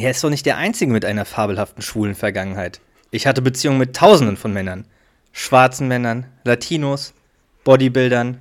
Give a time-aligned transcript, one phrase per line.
[0.00, 2.80] Er ist doch nicht der Einzige mit einer fabelhaften schwulen Vergangenheit.
[3.10, 4.86] Ich hatte Beziehungen mit Tausenden von Männern.
[5.30, 7.12] Schwarzen Männern, Latinos,
[7.64, 8.40] Bodybuildern.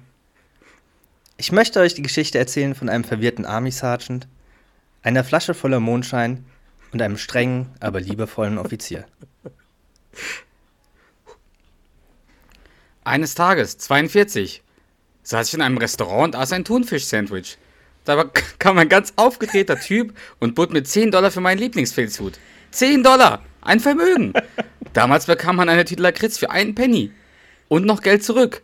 [1.35, 4.25] Ich möchte euch die Geschichte erzählen von einem verwirrten Army Sergeant,
[5.03, 6.46] einer Flasche voller Mondschein
[6.94, 9.05] und einem strengen, aber liebevollen Offizier.
[13.03, 14.63] Eines Tages, 42,
[15.23, 17.57] saß ich in einem Restaurant und aß ein Thunfisch-Sandwich.
[18.09, 22.39] Da kam ein ganz aufgedrehter Typ und bot mir 10 Dollar für meinen Lieblingsfilzhut.
[22.71, 23.43] 10 Dollar!
[23.61, 24.34] Ein Vermögen!
[24.93, 27.11] Damals bekam man eine Tüte Lakritz für einen Penny.
[27.67, 28.63] Und noch Geld zurück.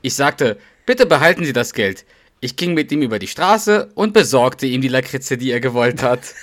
[0.00, 2.06] Ich sagte, bitte behalten Sie das Geld.
[2.40, 6.02] Ich ging mit ihm über die Straße und besorgte ihm die Lakritze, die er gewollt
[6.02, 6.34] hat.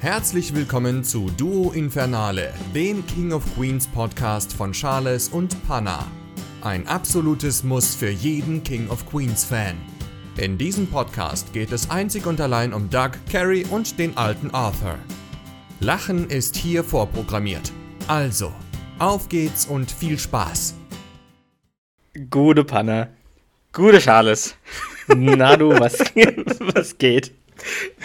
[0.00, 6.06] Herzlich willkommen zu Duo Infernale, dem King of Queens Podcast von Charles und Panna.
[6.60, 9.76] Ein absolutes Muss für jeden King of Queens Fan.
[10.36, 15.00] In diesem Podcast geht es einzig und allein um Doug, Carrie und den alten Arthur.
[15.80, 17.72] Lachen ist hier vorprogrammiert.
[18.06, 18.52] Also,
[19.00, 20.76] auf geht's und viel Spaß.
[22.30, 23.08] Gute Panne.
[23.72, 24.54] Gute Charles.
[25.08, 25.98] Na du, was,
[26.76, 27.32] was geht?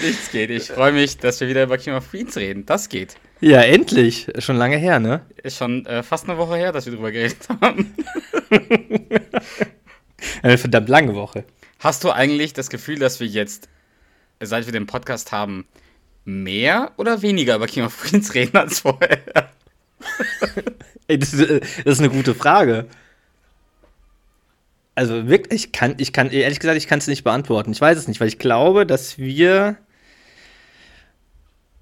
[0.01, 0.49] Nichts geht.
[0.49, 2.65] Ich freue mich, dass wir wieder über King of Queens reden.
[2.65, 3.15] Das geht.
[3.41, 4.27] Ja, endlich.
[4.39, 5.25] Schon lange her, ne?
[5.43, 7.93] Ist schon äh, fast eine Woche her, dass wir drüber geredet haben.
[10.41, 11.43] Eine verdammt lange Woche.
[11.79, 13.67] Hast du eigentlich das Gefühl, dass wir jetzt,
[14.41, 15.65] seit wir den Podcast haben,
[16.25, 19.19] mehr oder weniger über King of Queens reden als vorher?
[21.07, 21.49] Ey, das, ist-
[21.85, 22.85] das ist eine gute Frage.
[24.95, 27.71] Also wirklich, ich kann, ich kann, ehrlich gesagt, ich kann es nicht beantworten.
[27.71, 29.77] Ich weiß es nicht, weil ich glaube, dass wir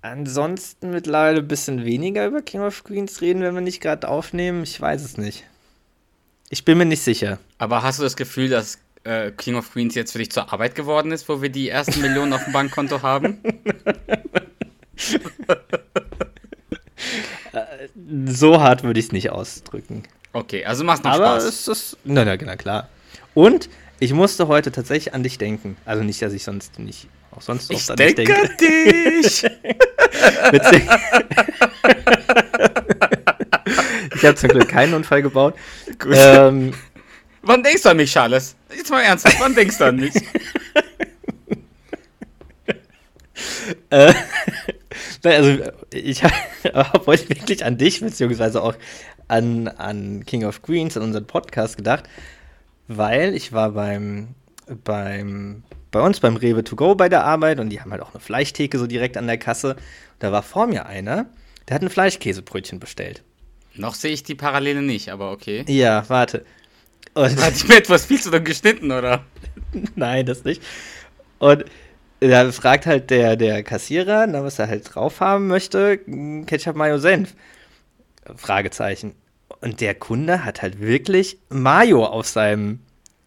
[0.01, 4.63] ansonsten mittlerweile ein bisschen weniger über King of Queens reden, wenn wir nicht gerade aufnehmen.
[4.63, 5.43] Ich weiß es nicht.
[6.49, 7.37] Ich bin mir nicht sicher.
[7.57, 10.75] Aber hast du das Gefühl, dass äh, King of Queens jetzt für dich zur Arbeit
[10.75, 13.39] geworden ist, wo wir die ersten Millionen auf dem Bankkonto haben?
[18.27, 20.03] So hart würde ich es nicht ausdrücken.
[20.33, 21.43] Okay, also machst noch Aber Spaß.
[21.43, 21.97] es ist.
[22.03, 22.89] Na, na, na klar.
[23.33, 23.69] Und
[23.99, 25.77] ich musste heute tatsächlich an dich denken.
[25.85, 29.51] Also nicht, dass ich sonst nicht auch sonst ich oft an dich denke denke.
[30.41, 30.81] an dich.
[34.13, 35.55] Ich habe zum Glück keinen Unfall gebaut.
[35.97, 36.13] Gut.
[36.15, 36.73] Ähm,
[37.41, 38.55] Wann denkst du an mich, Charles?
[38.75, 40.13] Jetzt mal ernsthaft, wann denkst du an mich?
[43.89, 44.13] äh,
[45.23, 45.57] also
[45.91, 46.23] ich
[46.73, 48.75] habe heute wirklich an dich, beziehungsweise auch
[49.27, 52.07] an, an King of Queens, an unseren Podcast gedacht,
[52.97, 54.35] weil ich war beim,
[54.83, 58.13] beim, bei uns beim Rewe to go bei der Arbeit und die haben halt auch
[58.13, 59.75] eine Fleischtheke so direkt an der Kasse.
[60.19, 61.27] Da war vor mir einer,
[61.67, 63.23] der hat ein Fleischkäsebrötchen bestellt.
[63.75, 65.63] Noch sehe ich die Parallele nicht, aber okay.
[65.67, 66.45] Ja, warte.
[67.13, 69.25] Und Hat ich mir etwas viel zu dumm geschnitten, oder?
[69.95, 70.61] Nein, das nicht.
[71.39, 71.65] Und
[72.19, 75.97] da fragt halt der, der Kassierer, na, was er halt drauf haben möchte,
[76.45, 77.33] Ketchup, Mayo, Senf.
[78.35, 79.15] Fragezeichen.
[79.61, 82.79] Und der Kunde hat halt wirklich Mayo auf seinem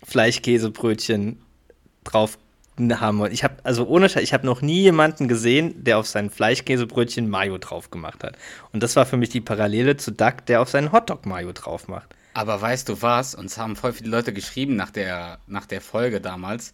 [0.05, 1.41] Fleischkäsebrötchen
[2.03, 2.39] drauf
[2.79, 3.21] haben.
[3.21, 6.31] Und ich habe, also ohne Scheiß, ich habe noch nie jemanden gesehen, der auf sein
[6.31, 8.37] Fleischkäsebrötchen Mayo drauf gemacht hat.
[8.73, 11.87] Und das war für mich die Parallele zu Duck, der auf seinen Hotdog Mayo drauf
[11.87, 12.09] macht.
[12.35, 13.37] Aber weißt du was?
[13.37, 16.73] Uns haben voll viele Leute geschrieben nach der, nach der Folge damals.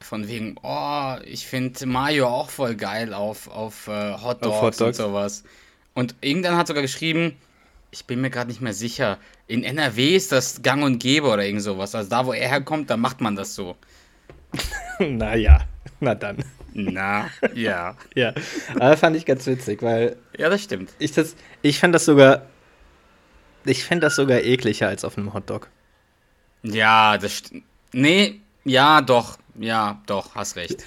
[0.00, 4.62] Von wegen, oh, ich finde Mayo auch voll geil auf, auf äh, Hot Dogs Auf
[4.62, 5.44] Hot und sowas.
[5.92, 7.36] Und irgendwann hat sogar geschrieben,
[7.90, 11.44] ich bin mir gerade nicht mehr sicher, in NRW ist das gang und gäbe oder
[11.44, 11.94] irgend sowas.
[11.94, 13.76] Also da, wo er herkommt, da macht man das so.
[14.98, 15.60] naja,
[16.00, 16.44] na dann.
[16.74, 17.96] Na, ja.
[18.14, 18.34] Ja,
[18.74, 20.90] aber fand ich ganz witzig, weil Ja, das stimmt.
[20.98, 22.42] ich das, ich fand das sogar,
[23.64, 25.68] ich fände das sogar ekliger als auf einem Hotdog.
[26.62, 27.64] Ja, das stimmt.
[27.92, 29.38] Nee, ja, doch.
[29.58, 30.84] Ja, doch, hast recht.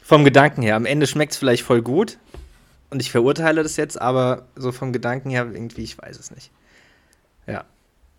[0.00, 2.18] Vom Gedanken her, am Ende schmeckt es vielleicht voll gut
[2.90, 6.50] und ich verurteile das jetzt, aber so vom Gedanken her irgendwie, ich weiß es nicht.
[7.46, 7.64] Ja.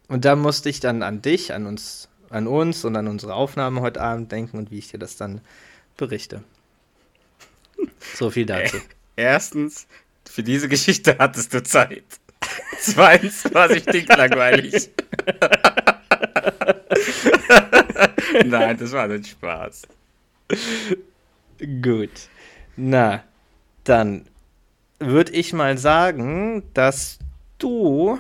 [0.07, 3.81] Und da musste ich dann an dich, an uns, an uns und an unsere Aufnahme
[3.81, 5.41] heute Abend denken und wie ich dir das dann
[5.97, 6.43] berichte.
[8.15, 8.77] So viel dazu.
[9.15, 9.87] Erstens,
[10.29, 12.03] für diese Geschichte hattest du Zeit.
[12.79, 14.89] Zweitens war sie stinklangweilig.
[18.45, 19.83] Nein, das war nicht Spaß.
[21.81, 22.11] Gut.
[22.75, 23.23] Na,
[23.83, 24.25] dann
[24.99, 27.19] würde ich mal sagen, dass
[27.57, 28.19] du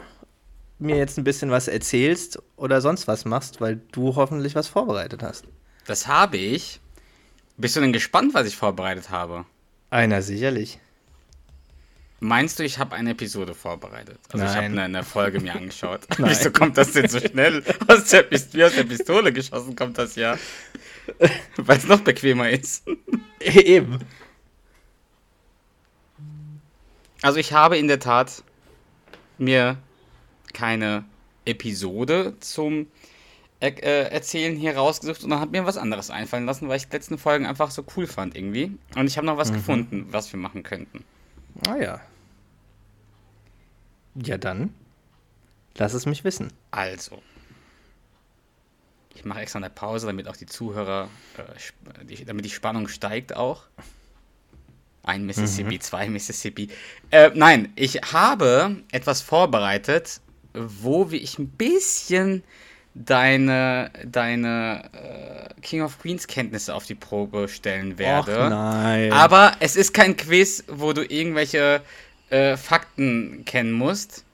[0.79, 5.21] mir jetzt ein bisschen was erzählst oder sonst was machst, weil du hoffentlich was vorbereitet
[5.21, 5.45] hast.
[5.85, 6.79] Das habe ich.
[7.57, 9.45] Bist du denn gespannt, was ich vorbereitet habe?
[9.89, 10.79] Einer sicherlich.
[12.21, 14.19] Meinst du, ich habe eine Episode vorbereitet?
[14.31, 14.79] Also ich habe Nein.
[14.79, 16.01] eine, eine Folge mir angeschaut.
[16.17, 16.31] Nein.
[16.31, 17.63] Wieso kommt das denn so schnell?
[17.87, 20.37] Aus der, Pist wie aus der Pistole geschossen kommt das ja.
[21.57, 22.85] Weil es noch bequemer ist.
[23.39, 23.99] Eben.
[27.21, 28.43] Also ich habe in der Tat
[29.37, 29.77] mir
[30.53, 31.05] keine
[31.45, 32.87] Episode zum
[33.59, 36.87] er äh, Erzählen hier rausgesucht und dann hat mir was anderes einfallen lassen, weil ich
[36.87, 38.77] die letzten Folgen einfach so cool fand irgendwie.
[38.95, 41.03] Und ich habe noch was gefunden, was wir machen könnten.
[41.67, 42.01] Ah ja.
[44.15, 44.73] Ja, dann.
[45.75, 46.53] Lass es mich wissen.
[46.71, 47.21] Also.
[49.13, 53.35] Ich mache extra eine Pause, damit auch die Zuhörer, äh, die, damit die Spannung steigt
[53.35, 53.63] auch.
[55.09, 56.69] Ein Mississippi, zwei Mississippi.
[57.09, 60.21] Äh, nein, ich habe etwas vorbereitet,
[60.53, 62.43] wo ich ein bisschen
[62.93, 68.45] deine, deine äh, King of Queens Kenntnisse auf die Probe stellen werde.
[68.45, 69.11] Och, nein.
[69.11, 71.81] Aber es ist kein Quiz, wo du irgendwelche
[72.29, 74.25] äh, Fakten kennen musst,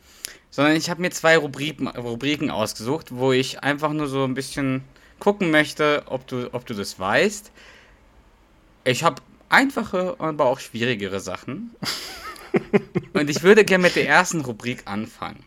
[0.50, 4.83] sondern ich habe mir zwei Rubriken, Rubriken ausgesucht, wo ich einfach nur so ein bisschen
[5.19, 7.51] gucken möchte, ob du, ob du das weißt.
[8.83, 9.22] Ich habe
[9.56, 11.72] einfache, aber auch schwierigere Sachen.
[13.13, 15.44] Und ich würde gerne mit der ersten Rubrik anfangen.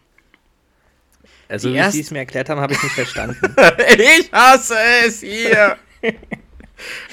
[1.49, 3.37] also, die wie erst- sie es mir erklärt haben, habe ich nicht verstanden.
[3.99, 4.77] Ich hasse
[5.07, 5.77] es hier.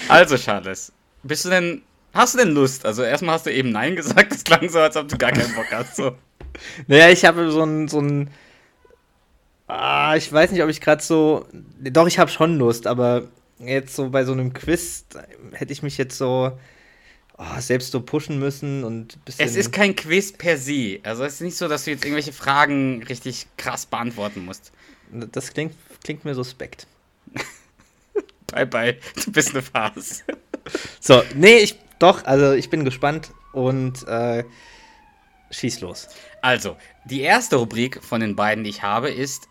[0.10, 0.92] Also, Charles,
[1.24, 1.82] bist du denn.
[2.14, 2.86] Hast du denn Lust?
[2.86, 4.32] Also, erstmal hast du eben Nein gesagt.
[4.32, 5.96] Das klang so, als ob du gar keinen Bock hast.
[5.98, 6.16] So.
[6.88, 8.30] naja, ich habe so ein, so ein.
[9.68, 11.46] Ah, ich weiß nicht, ob ich gerade so.
[11.80, 13.24] Doch, ich habe schon Lust, aber
[13.60, 15.06] jetzt so bei so einem Quiz
[15.54, 16.58] hätte ich mich jetzt so
[17.38, 19.46] oh, selbst so pushen müssen und bisschen.
[19.46, 21.00] Es ist kein Quiz per se.
[21.04, 24.72] Also, es ist nicht so, dass du jetzt irgendwelche Fragen richtig krass beantworten musst.
[25.12, 26.88] das klingt, klingt mir suspekt.
[28.48, 28.98] Bye, bye.
[29.24, 30.24] Du bist eine Farce.
[31.00, 31.80] So, nee, ich.
[32.00, 34.44] Doch, also ich bin gespannt und äh,
[35.50, 36.10] schieß los.
[36.42, 39.48] Also, die erste Rubrik von den beiden, die ich habe, ist: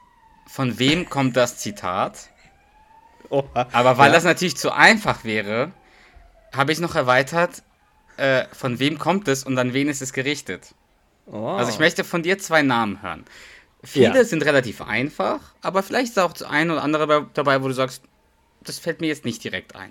[0.47, 2.29] Von wem kommt das Zitat?
[3.31, 3.67] Oha.
[3.73, 4.15] Aber weil Ja.
[4.15, 5.73] das natürlich zu einfach wäre,
[6.55, 7.63] habe ich noch erweitert,
[8.17, 10.75] äh, von wem kommt es und an wen ist es gerichtet.
[11.27, 11.47] Oh.
[11.49, 13.25] Also ich möchte von dir zwei Namen hören.
[13.83, 14.25] Viele Ja.
[14.25, 18.03] sind relativ einfach, aber vielleicht ist auch das eine oder andere dabei- wo du sagst,
[18.63, 19.91] das fällt mir jetzt nicht direkt ein.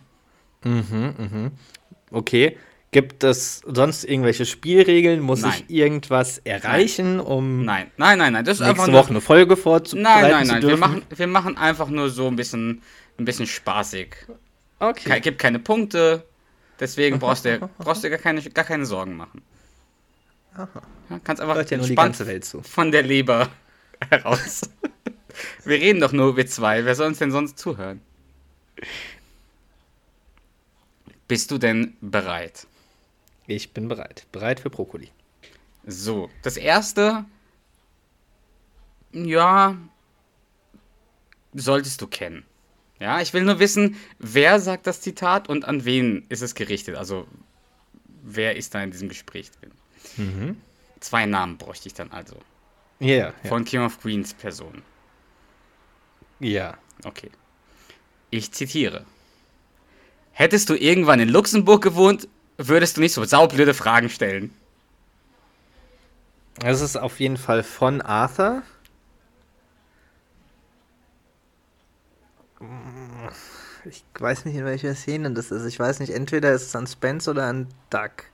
[2.11, 2.57] Okay.
[2.91, 5.19] Gibt es sonst irgendwelche Spielregeln?
[5.19, 5.53] Muss Nein.
[5.67, 9.21] ich irgendwas erreichen, um Nein, nein, nein, nein, das ist einfach nächste nur, Woche eine
[9.21, 12.83] Folge vorzubereiten Nein, nein, nein, wir machen, wir machen einfach nur so ein bisschen,
[13.17, 14.15] ein bisschen spaßig.
[14.79, 15.09] okay.
[15.09, 16.23] Ke gibt keine Punkte,
[16.79, 19.41] deswegen brauchst du, brauchst du gar, keine, gar keine Sorgen machen.
[20.57, 20.69] Ja,
[21.23, 22.61] kannst einfach Hört ja nur die ganze Welt zu.
[22.61, 23.49] von der Leber
[24.09, 24.61] heraus.
[25.65, 26.85] Wir reden doch nur wir zwei.
[26.85, 28.01] Wer soll uns denn sonst zuhören?
[31.27, 32.67] Bist du denn bereit?
[33.47, 34.27] Ich bin bereit.
[34.31, 35.09] Bereit für Brokkoli.
[35.85, 37.25] So, das erste,
[39.11, 39.77] ja,
[41.53, 42.45] solltest du kennen.
[42.99, 46.95] Ja, ich will nur wissen, wer sagt das Zitat und an wen ist es gerichtet.
[46.95, 47.27] Also,
[48.23, 50.57] wer ist da in diesem Gespräch drin?
[50.99, 52.37] Zwei Namen bräuchte ich dann also.
[52.99, 53.33] Ja, ja.
[53.45, 54.81] Von King of Queens Person.
[56.39, 56.77] ja.
[57.03, 57.29] Okay.
[58.29, 59.05] Ich zitiere.
[60.31, 64.53] Hättest du irgendwann in Luxemburg gewohnt, würdest du nicht so saublöde Fragen stellen.
[66.55, 68.63] Das ist auf jeden Fall von Arthur.
[73.85, 75.65] Ich weiß nicht, in welcher Szene das ist.
[75.65, 78.25] Ich weiß nicht, entweder ist es an Spence oder an Duck.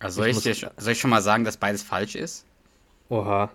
[0.00, 2.44] Also soll Ich ich, dir, soll ich schon mal sagen, dass beides falsch ist?
[3.08, 3.50] Oha.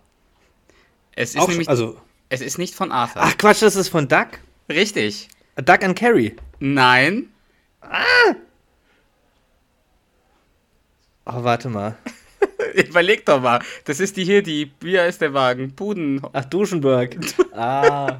[1.15, 3.21] Es ist Auch, nämlich, also, es ist nicht von Arthur.
[3.23, 4.27] ach Quatsch, das ist von Duck.
[4.69, 5.27] Richtig.
[5.57, 6.35] Duck and Carrie.
[6.59, 7.29] Nein.
[11.25, 11.97] Oh, warte mal.
[12.89, 13.59] Überleg doch mal.
[13.85, 15.73] Das ist die hier, die, wie heißt der Wagen?
[15.75, 16.21] Buden.
[16.33, 17.15] Ach, Duschenberg.
[17.53, 18.19] ah.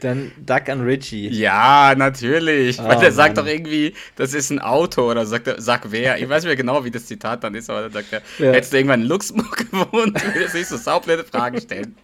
[0.00, 1.28] Dann Duck and Richie.
[1.28, 2.78] Ja, natürlich.
[2.78, 3.44] Weil Oh, der sagt Mann.
[3.44, 6.18] doch irgendwie, das ist ein Auto oder sagt sag wer.
[6.18, 8.52] Ich weiß nicht mehr genau, wie das Zitat dann ist, aber dann sagt er, Ja.
[8.52, 11.96] hättest du irgendwann in Luxemburg gewohnt, würdest du nicht so saublöde Fragen stellen.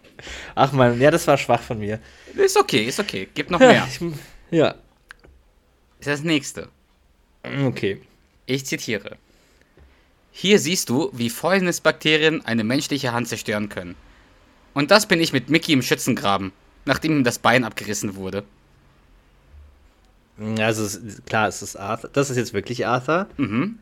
[0.55, 1.99] Ach man, ja, das war schwach von mir.
[2.35, 3.29] Ist okay, ist okay.
[3.33, 3.87] Gibt noch mehr.
[3.89, 3.99] Ich,
[4.51, 4.75] ja,
[5.99, 6.67] Ist das nächste.
[7.65, 8.01] okay.
[8.45, 9.15] Ich zitiere.
[10.37, 13.95] Hier siehst du, wie Fäulnisbakterien eine menschliche Hand zerstören können.
[14.73, 16.51] Und das bin ich mit Mickey im Schützengraben,
[16.83, 18.43] nachdem ihm das Bein abgerissen wurde.
[20.59, 22.09] Also klar, es ist Arthur.
[22.11, 23.29] Das ist jetzt wirklich Arthur.
[23.37, 23.79] Mhm.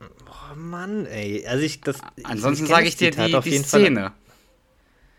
[0.00, 1.44] Oh Mann, ey.
[1.44, 1.98] Also ich das.
[2.22, 3.58] Ansonsten sage ich dir die, auf die.
[3.58, 4.12] Szene.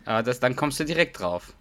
[0.06, 1.52] Aber das, dann kommst du direkt drauf.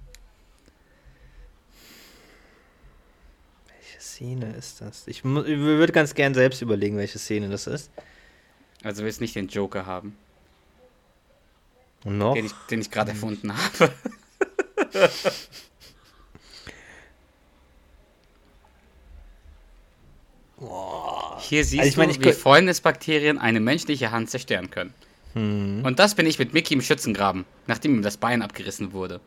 [4.19, 5.07] Szene ist das?
[5.07, 7.89] Ich, ich würde ganz gern selbst überlegen, welche Szene das ist.
[8.83, 10.17] Also willst nicht den Joker haben,
[12.03, 12.33] Und noch?
[12.33, 13.93] den ich, den ich gerade erfunden habe.
[21.39, 24.93] Hier siehst Also ich meine, du, ich wie Fäulnisbakterien eine menschliche Hand zerstören können.
[25.31, 25.85] Hm.
[25.85, 29.21] Und das bin ich mit Mickey im Schützengraben, nachdem ihm das Bein abgerissen wurde.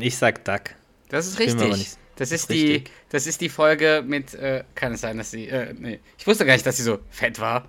[0.00, 0.62] Ich sag Duck.
[1.08, 1.68] Das ist richtig.
[1.76, 2.90] nicht- Das ist die, richtig.
[3.10, 6.00] das ist die Folge mit, äh, kann es sein, dass sie, äh, nee.
[6.18, 7.68] Ich wusste gar nicht, dass sie so fett war.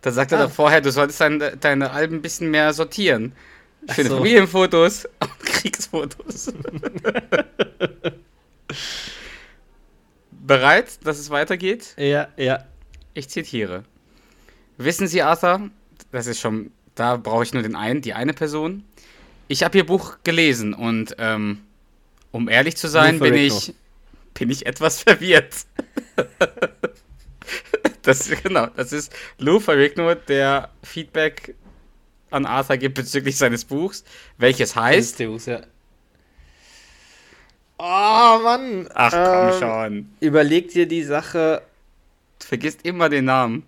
[0.00, 0.44] Da sagte er Ah.
[0.46, 3.32] doch vorher, du solltest deine, deine Alben ein bisschen mehr sortieren.
[3.94, 4.16] Schöne so.
[4.16, 6.52] Familienfotos und Kriegsfotos.
[10.30, 11.94] Bereit, dass es weitergeht?
[11.96, 12.64] Ja, ja.
[13.14, 13.84] Ich zitiere.
[14.76, 15.70] Wissen Sie, Arthur,
[16.10, 18.84] das ist schon, da brauche ich nur den einen, die eine Person.
[19.48, 21.60] Ich habe Ihr Buch gelesen und ähm,
[22.32, 23.74] um ehrlich zu sein, bin ich,
[24.34, 25.54] bin ich etwas verwirrt.
[28.02, 31.54] das, genau, das ist Lou Ferrigno, der Feedback
[32.30, 34.04] an Arthur gibt bezüglich seines Buchs,
[34.38, 35.20] welches heißt.
[35.20, 35.60] Deus, ja.
[37.78, 38.88] Oh, Mann.
[38.94, 40.08] Ach komm Ähm, schon.
[40.20, 41.62] Überleg dir die Sache.
[42.40, 43.64] Du vergisst immer den Namen.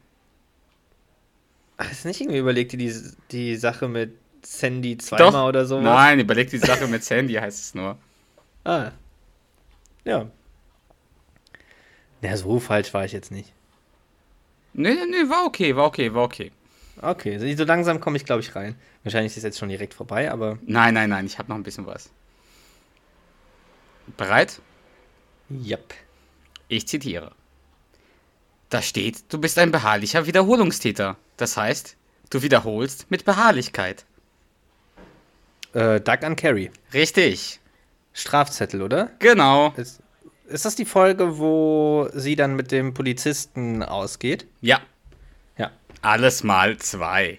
[1.76, 2.94] Ach, ist nicht irgendwie überlegt dir die,
[3.30, 5.48] die Sache mit Sandy zweimal Doch.
[5.48, 5.80] oder so?
[5.80, 7.98] Nein, überleg die Sache mit Sandy, heißt es nur.
[8.64, 8.92] Ah.
[10.04, 10.26] Ja.
[12.22, 13.52] Ja, so falsch war ich jetzt nicht.
[14.72, 16.52] Nee, nee, war okay, war okay, war okay.
[17.00, 18.74] Okay, so langsam komme ich, glaube ich, rein.
[19.02, 21.62] Wahrscheinlich ist es jetzt schon direkt vorbei, aber Nein, nein, nein, ich habe noch ein
[21.62, 22.10] bisschen was.
[24.16, 24.60] Bereit?
[25.50, 25.94] yep.
[26.68, 27.32] Ich zitiere.
[28.70, 31.16] Da steht, du bist ein beharrlicher Wiederholungstäter.
[31.36, 31.96] Das heißt,
[32.30, 34.04] du wiederholst mit Beharrlichkeit.
[35.72, 36.70] Äh, Duck an Carrie.
[36.92, 37.60] Richtig.
[38.12, 39.10] Strafzettel, oder?
[39.18, 39.72] Genau.
[39.76, 40.00] Ist,
[40.46, 44.46] ist das die Folge, wo sie dann mit dem Polizisten ausgeht?
[44.60, 44.80] Ja.
[45.58, 45.70] Ja.
[46.02, 47.38] Alles mal zwei.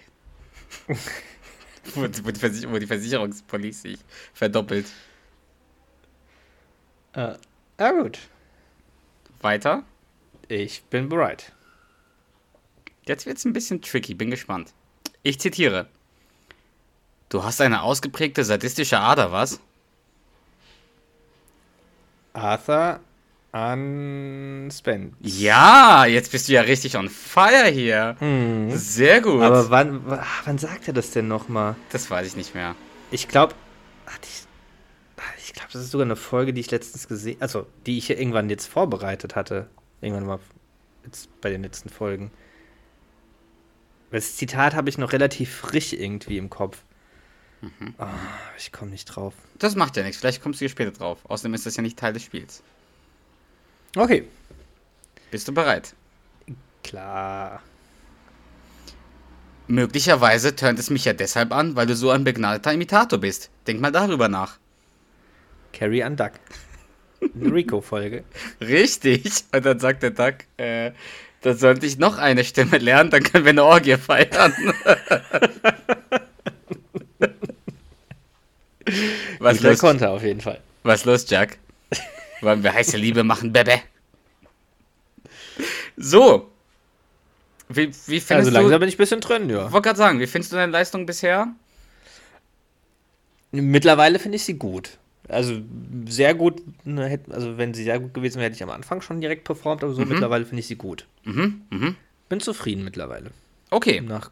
[1.94, 3.98] wo, die Versich wo die Versicherungspolice sich
[4.34, 4.86] verdoppelt.
[7.14, 7.34] Äh,
[7.80, 8.18] ja, gut.
[9.40, 9.84] Weiter.
[10.48, 11.52] Ich bin bereit.
[13.06, 14.74] Jetzt wird's ein bisschen tricky, bin gespannt.
[15.22, 15.88] Ich zitiere.
[17.28, 19.60] Du hast eine ausgeprägte sadistische Ader, was?
[22.32, 23.00] Arthur
[23.52, 25.14] an Spence.
[25.20, 28.16] Ja, jetzt bist du ja richtig on fire hier.
[28.76, 29.42] Sehr gut.
[29.42, 31.74] Aber wann, wa- wann sagt er das denn nochmal?
[31.90, 32.74] das weiß ich nicht mehr.
[33.10, 33.54] Ich glaube,
[34.22, 34.44] ich,
[35.46, 38.18] ich glaube, das ist sogar eine Folge, die ich letztens gesehen, also die ich hier
[38.18, 39.66] irgendwann jetzt vorbereitet hatte.
[40.00, 40.38] Irgendwann mal
[41.04, 42.30] jetzt bei den letzten Folgen.
[44.10, 46.78] Das Zitat habe ich noch relativ frisch irgendwie im Kopf.
[47.98, 48.10] Ah,
[48.56, 49.34] ich komme nicht drauf.
[49.58, 50.18] Das macht ja nichts.
[50.18, 51.18] Vielleicht kommst du hier später drauf.
[51.24, 52.62] Außerdem ist das ja nicht Teil des Spiels.
[53.96, 54.24] Okay.
[55.30, 55.94] Bist du bereit?
[56.84, 57.62] Klar.
[59.66, 63.50] Möglicherweise tönt es mich ja deshalb an, weil du so ein begnadeter Imitator bist.
[63.66, 64.58] Denk mal darüber nach.
[65.72, 66.32] Carrie an Duck.
[67.20, 68.24] Rico-Folge.
[68.60, 69.44] Richtig.
[69.52, 70.92] Und dann sagt der Duck, äh,
[71.42, 74.54] da sollte ich noch eine Stimme lernen, dann können wir eine Orgie feiern.
[79.38, 80.60] Was los, Konter auf jeden Fall.
[80.82, 81.58] was los, Jack?
[82.40, 83.80] Wollen wir heiße Liebe machen, Bebe?
[85.96, 86.50] So.
[87.68, 88.78] Wie, wie findest Also langsam du...
[88.80, 89.66] bin ich ein bisschen drin, ja.
[89.66, 91.48] Ich wollte gerade sagen, wie findest du deine Leistung bisher?
[93.50, 94.98] Mittlerweile finde ich sie gut.
[95.28, 95.60] Also
[96.06, 99.20] sehr gut, ne, also wenn sie sehr gut gewesen wäre, hätte ich am Anfang schon
[99.20, 101.06] direkt performt, aber so mittlerweile finde ich sie gut.
[101.24, 101.96] Mhm, mhm.
[102.30, 103.30] Bin zufrieden mittlerweile.
[103.70, 104.30] Okay, Nach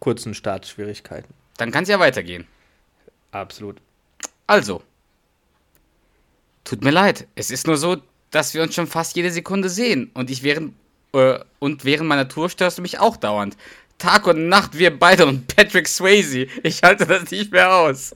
[0.00, 1.34] kurzen Startschwierigkeiten.
[1.58, 2.46] dann kann es ja weitergehen.
[3.32, 3.76] Absolut.
[4.48, 4.82] Also.
[6.64, 7.28] Tut mir leid.
[7.36, 7.98] Es ist nur so,
[8.30, 10.10] dass wir uns schon fast jede Sekunde sehen.
[10.14, 10.74] Und ich während,
[11.12, 13.56] äh, und während meiner Tour störst du mich auch dauernd.
[13.98, 16.46] Tag und Nacht, wir beide und Patrick Swayze.
[16.62, 18.14] Ich halte das nicht mehr aus.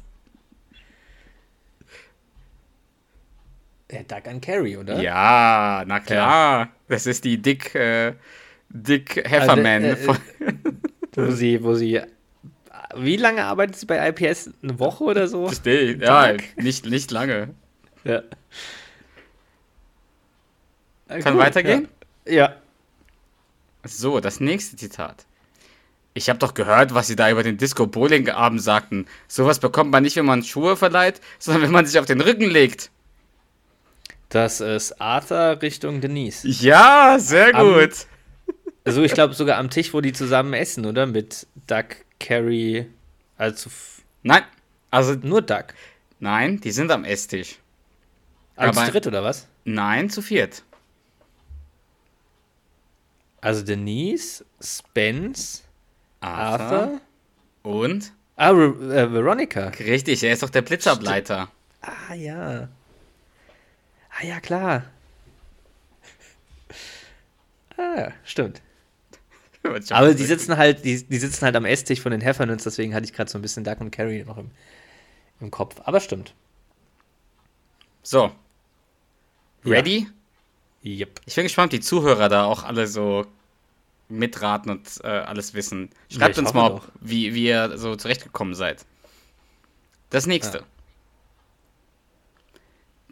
[3.91, 5.01] Der Duck an Carrie, oder?
[5.01, 6.71] Ja, na klar.
[6.89, 8.15] Das ist die Dick, äh,
[8.71, 9.85] Dick Hefferman.
[9.85, 10.15] äh, äh,
[11.15, 12.01] Wo sie, wo sie.
[12.97, 14.51] Wie lange arbeitet sie bei IPS?
[14.63, 15.47] Eine Woche oder so?
[15.47, 15.97] Verstehe.
[15.97, 17.55] ja, nicht, nicht lange.
[18.05, 18.23] Ja.
[21.09, 21.89] Kann weitergehen?
[22.27, 22.33] Ja.
[22.35, 22.57] ja.
[23.85, 25.27] So, das nächste Zitat.
[26.15, 29.07] Ich habe doch gehört, was sie da über den Disco-Bowling-Abend sagten.
[29.29, 32.51] Sowas bekommt man nicht, wenn man Schuhe verleiht, sondern wenn man sich auf den Rücken
[32.51, 32.91] legt.
[34.29, 36.47] Das ist Arthur Richtung Denise.
[36.49, 37.93] Ja, sehr Am- gut.
[38.85, 41.07] Also ich glaube sogar am Tisch, wo die zusammen essen, oder?
[41.07, 42.87] Mit Duck, Carrie,
[43.37, 43.71] Also
[44.23, 44.45] Nein.
[44.91, 45.75] Also, nur Duck.
[46.21, 47.59] nein, die sind am Esstisch.
[48.57, 49.47] Also Aber- zu dritt oder was?
[49.65, 50.63] Nein, zu viert.
[53.41, 55.63] Also Denise, Spence,
[56.21, 56.79] Arthur.
[56.83, 57.01] Arthur.
[57.65, 58.13] Und?
[58.37, 59.69] Ah, äh, Veronica.
[59.69, 61.49] Richtig, er ist doch der Blitzableiter.
[61.81, 62.69] Ah, ja.
[64.11, 64.85] Ah, ja, klar.
[67.79, 68.61] Ah, stimmt.
[69.91, 73.05] Aber die sitzen halt, die, die sitzen halt am Esstisch von den Heffernans, deswegen hatte
[73.05, 74.51] ich gerade so ein bisschen Duck und Carrie noch im,
[75.41, 75.81] im Kopf.
[75.85, 76.35] Aber stimmt.
[78.03, 78.33] So.
[79.65, 79.73] Ja.
[79.73, 80.09] Ready?
[80.85, 81.21] Yep.
[81.27, 83.25] Ich bin gespannt, ob die Zuhörer da auch alle so
[84.09, 85.91] mitraten und äh, alles wissen.
[86.11, 88.85] Schreibt Ja, uns mal, ob, wie, wie ihr so zurechtgekommen seid.
[90.11, 90.59] Das nächste.
[90.59, 90.65] Ja.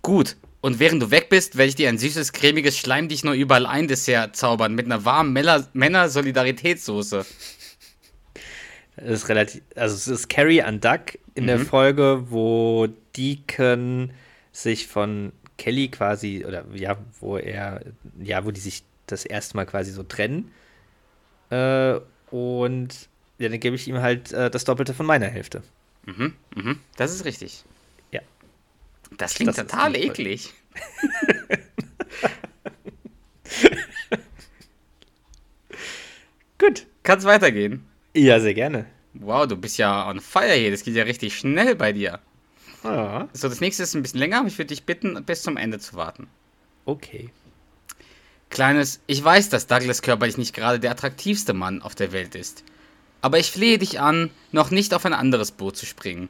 [0.02, 0.36] Gut.
[0.60, 3.64] Und während du weg bist, werde ich dir ein süßes, cremiges Schleim dich nur überall
[3.64, 7.24] ein Dessert zaubern mit einer warmen Männer- Männer-Solidaritätssoße.
[8.96, 14.10] Das ist relativ, also es ist Carrie an Duck in der Folge, wo Deacon
[14.52, 17.80] sich von Kelly quasi, oder ja, wo er,
[18.22, 20.52] ja, wo die sich das erste Mal quasi so trennen.
[21.48, 21.98] Äh,
[22.30, 25.62] und ja, dann gebe ich ihm halt äh, das Doppelte von meiner Hälfte.
[26.04, 26.78] Mhm, mhm.
[26.96, 27.64] Das ist richtig.
[29.16, 30.52] Das klingt Das total eklig.
[36.58, 36.86] Gut.
[37.02, 37.86] Kann's weitergehen?
[38.14, 38.86] Ja, sehr gerne.
[39.14, 40.70] Wow, du bist ja on fire hier.
[40.70, 42.20] Das geht ja richtig schnell bei dir.
[42.84, 43.28] Ja.
[43.32, 45.78] So, das nächste ist ein bisschen länger, aber ich würde dich bitten, bis zum Ende
[45.78, 46.28] zu warten.
[46.84, 47.30] Okay.
[48.48, 52.64] Kleines, ich weiß, dass Douglas körperlich nicht gerade der attraktivste Mann auf der Welt ist.
[53.22, 56.28] Aber ich flehe dich an, noch nicht auf ein anderes Boot zu springen.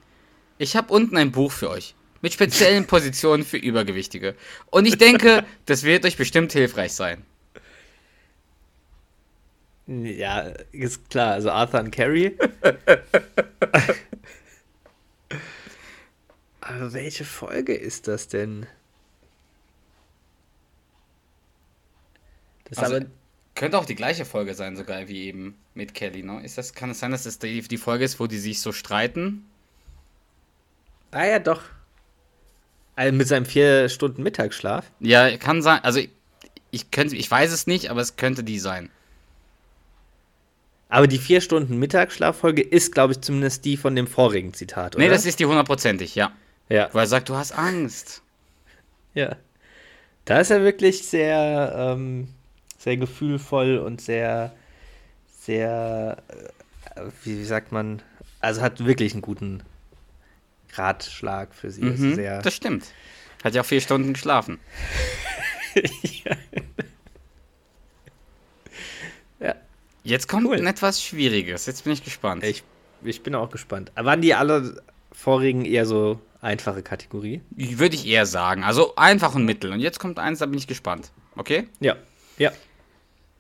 [0.58, 1.94] Ich habe unten ein Buch für euch.
[2.22, 4.34] Mit speziellen Positionen für Übergewichtige.
[4.66, 7.24] Und ich denke, das wird euch bestimmt hilfreich sein.
[9.86, 11.32] Ja, ist klar.
[11.34, 12.36] Also Arthur und Carrie.
[16.62, 18.66] Aber welche Folge ist das denn?
[22.64, 23.06] Das Also, aber.
[23.54, 26.42] könnte auch die gleiche Folge sein, sogar wie eben mit Kelly, ne?
[26.44, 28.72] Ist das, kann es sein, dass das die, die Folge ist, wo die sich so
[28.72, 29.44] streiten?
[31.12, 31.62] Ah ja, doch.
[32.96, 34.90] Also mit seinem vier Stunden Mittagsschlaf.
[35.00, 35.80] Ja, kann sein.
[35.82, 36.10] Also ich,
[36.70, 38.90] ich könnte, ich weiß es nicht, aber es könnte die sein.
[40.88, 45.04] Aber die vier Stunden Mittagsschlaffolge ist, glaube ich, zumindest die von dem vorigen Zitat, oder?
[45.04, 46.32] Nee, das ist die hundertprozentig, ja.
[46.68, 46.88] Ja.
[46.92, 48.22] Wo er sagt, du hast Angst.
[49.14, 49.36] Ja.
[50.24, 52.28] Da ist er wirklich sehr, ähm,
[52.76, 54.52] sehr gefühlvoll und sehr,
[55.40, 56.18] sehr,
[56.96, 58.02] äh, wie sagt man,
[58.40, 59.62] also hat wirklich einen guten
[60.74, 61.82] Ratschlag für sie.
[61.82, 62.84] Mhm, sehr, das stimmt.
[63.44, 64.58] Hat ja auch vier Stunden geschlafen.
[66.24, 66.36] ja.
[69.40, 69.54] ja,
[70.02, 70.66] Jetzt kommt Cool.
[70.66, 71.66] etwas Schwieriges.
[71.66, 72.44] Jetzt bin ich gespannt.
[72.44, 72.62] ich,
[73.02, 73.92] ich bin auch gespannt.
[73.94, 77.40] Waren die alle vorigen eher so einfache Kategorie?
[77.50, 78.64] Würde ich eher sagen.
[78.64, 79.72] Also einfach und mittel.
[79.72, 81.10] Und jetzt kommt eins, da bin ich gespannt.
[81.36, 81.68] Okay?
[81.80, 81.96] Ja.
[82.38, 82.52] Ja.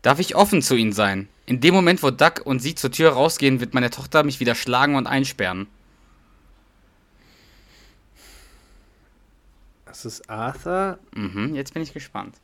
[0.02, 1.28] Darf ich offen zu Ihnen sein?
[1.46, 4.54] In dem Moment, wo Duck und Sie zur Tür rausgehen, wird meine Tochter mich wieder
[4.54, 5.66] schlagen und einsperren.
[10.02, 10.98] Das ist Arthur.
[11.14, 12.34] Mhm, jetzt bin ich gespannt.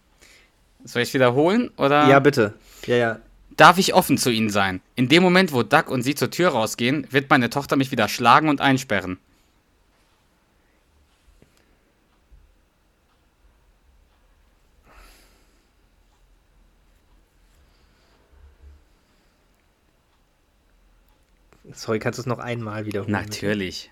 [0.84, 1.70] Soll ich es wiederholen?
[1.78, 2.06] Oder?
[2.06, 2.52] Ja, bitte.
[2.84, 3.20] Ja, ja.
[3.56, 4.82] Darf ich offen zu Ihnen sein?
[4.94, 8.08] In dem Moment, wo Duck und Sie zur Tür rausgehen, wird meine Tochter mich wieder
[8.08, 9.16] schlagen und einsperren.
[21.72, 23.12] Sorry, kannst du es noch einmal wiederholen?
[23.12, 23.90] Natürlich.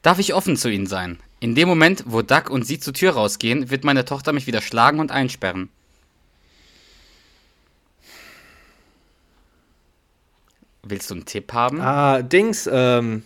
[0.00, 1.18] Darf ich offen zu Ihnen sein?
[1.40, 4.60] In dem Moment, wo Duck und Sie zur Tür rausgehen, wird meine Tochter mich wieder
[4.60, 5.70] schlagen und einsperren.
[10.82, 11.80] Willst du einen Tipp haben?
[11.80, 13.22] Ah, Dings, ähm.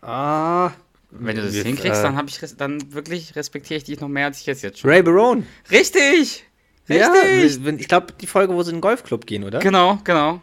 [0.00, 0.70] Ah.
[1.10, 4.08] Wenn du das wir- hinkriegst, äh, dann habe ich dann wirklich respektiere ich dich noch
[4.08, 4.90] mehr als ich jetzt jetzt schon.
[4.90, 5.44] Ray Barone.
[5.70, 6.44] Richtig!
[6.88, 7.64] Ja, Richtig!
[7.64, 9.58] wenn- ich glaube, die Folge, wo sie in den Golfclub gehen, oder?
[9.60, 10.40] Genau, genau.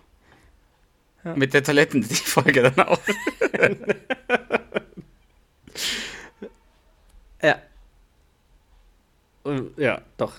[1.23, 1.35] Ja.
[1.35, 2.99] Mit der Toiletten die Folge dann auch.
[7.41, 7.62] Ja.
[9.45, 10.34] Äh, Ja, doch.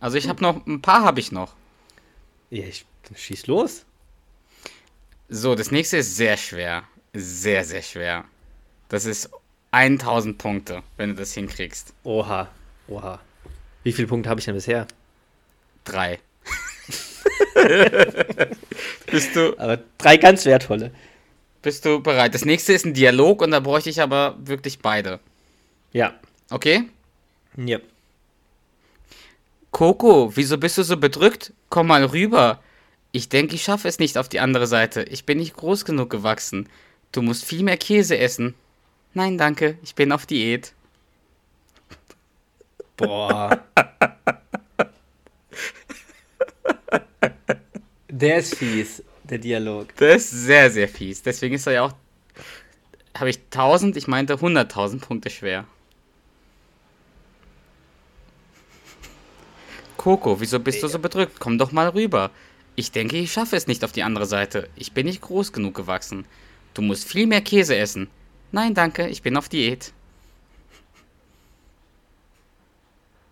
[0.00, 1.54] Also ich habe noch ein paar habe ich noch.
[2.50, 3.84] Ja, ich schieß los.
[5.28, 6.84] So, das nächste ist sehr schwer.
[7.12, 8.24] Sehr, sehr schwer.
[8.88, 9.28] Das ist
[9.72, 11.92] 1000 Punkte, wenn du das hinkriegst.
[12.04, 12.48] Oha.
[12.86, 13.20] Oha.
[13.82, 14.86] Wie viele Punkte habe ich denn bisher?
[15.84, 16.18] Drei.
[19.10, 20.92] bist, du, Aber drei ganz wertvolle.
[21.62, 22.34] Bist du bereit?
[22.34, 25.20] Das nächste ist ein Dialog und da bräuchte ich aber wirklich beide.
[25.92, 26.14] Ja.
[26.50, 26.84] Okay?
[27.56, 27.78] Ja.
[29.70, 31.52] Coco, wieso bist du so bedrückt?
[31.68, 32.60] Komm mal rüber.
[33.12, 35.02] Ich denke, ich schaffe es nicht auf die andere Seite.
[35.04, 36.68] Ich bin nicht groß genug gewachsen.
[37.12, 38.54] Du musst viel mehr Käse essen.
[39.14, 40.74] Nein, danke, ich bin auf Diät.
[42.96, 43.64] Boah.
[48.10, 49.94] Der ist fies, der Dialog.
[49.96, 51.22] Das ist sehr, sehr fies.
[51.22, 51.92] Deswegen ist er ja auch.
[53.16, 55.66] Habe ich 1000, ich meinte 100.000 Punkte schwer.
[59.96, 61.40] Coco, wieso bist du so bedrückt?
[61.40, 62.30] Komm doch mal rüber.
[62.76, 64.68] Ich denke, ich schaffe es nicht auf die andere Seite.
[64.76, 66.24] Ich bin nicht groß genug gewachsen.
[66.74, 68.08] Du musst viel mehr Käse essen.
[68.52, 69.92] Nein, danke, ich bin auf Diät.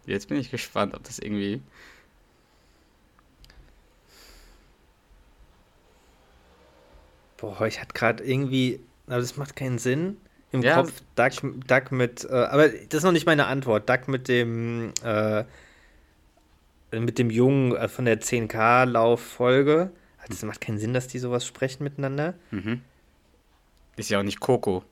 [0.07, 1.61] Jetzt bin ich gespannt, ob das irgendwie.
[7.37, 10.17] Boah, ich hatte gerade irgendwie, aber das macht keinen Sinn.
[10.53, 10.77] Im Ja.
[10.77, 13.89] Kopf Duck, Duck mit, äh, aber das ist noch nicht meine Antwort.
[13.89, 15.45] Duck mit dem, äh,
[16.93, 19.91] mit dem Jungen äh, von der 10K-Lauffolge.
[20.29, 22.35] Das macht keinen Sinn, dass die sowas sprechen miteinander.
[22.51, 22.81] Mhm.
[23.97, 24.83] Ist ja auch nicht Coco.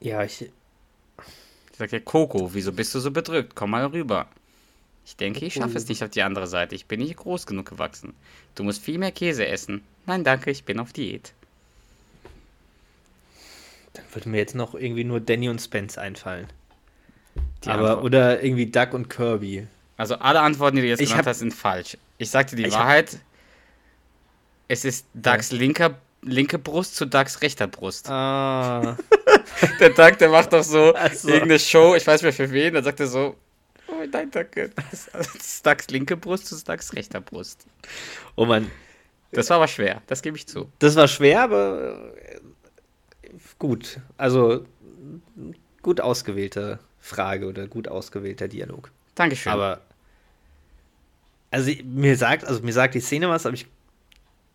[0.00, 3.54] Ja, ich, Ich sag ja, Coco, wieso bist du so bedrückt?
[3.54, 4.28] Komm mal rüber.
[5.10, 6.76] Ich denke, ich schaffe es nicht auf die andere Seite.
[6.76, 8.14] Ich bin nicht groß genug gewachsen.
[8.54, 9.82] Du musst viel mehr Käse essen.
[10.06, 11.32] Nein, danke, ich bin auf Diät.
[13.92, 16.46] dann würde mir jetzt noch irgendwie nur Danny und Spence einfallen.
[17.64, 18.04] Die aber, Antwort.
[18.04, 19.66] oder irgendwie Duck und Kirby.
[19.96, 21.96] Also alle Antworten, die du jetzt Ich genannt hab- hast, sind falsch.
[22.18, 23.18] Ich sagte die Ich hab- Wahrheit.
[24.68, 28.08] Es ist Ducks linker, linke Brust zu Ducks rechter Brust.
[28.08, 28.96] Ah.
[29.80, 31.28] Der Duck, der macht doch so so.
[31.28, 33.34] irgendeine Show, ich weiß nicht mehr für wen, dann sagt er so,
[35.14, 37.66] Das ist Ducks linke Brust zu Ducks rechter Brust.
[38.36, 38.70] oh Mann,
[39.32, 40.70] Das war aber schwer, das gebe ich zu.
[40.78, 42.40] das war schwer, aber äh,
[43.58, 44.00] gut.
[44.16, 44.64] Also
[45.82, 48.90] gut ausgewählte Frage oder gut ausgewählter Dialog.
[49.14, 49.52] Dankeschön.
[49.52, 49.80] Aber
[51.50, 53.66] also mir sagt, also mir sagt die Szene was, aber ich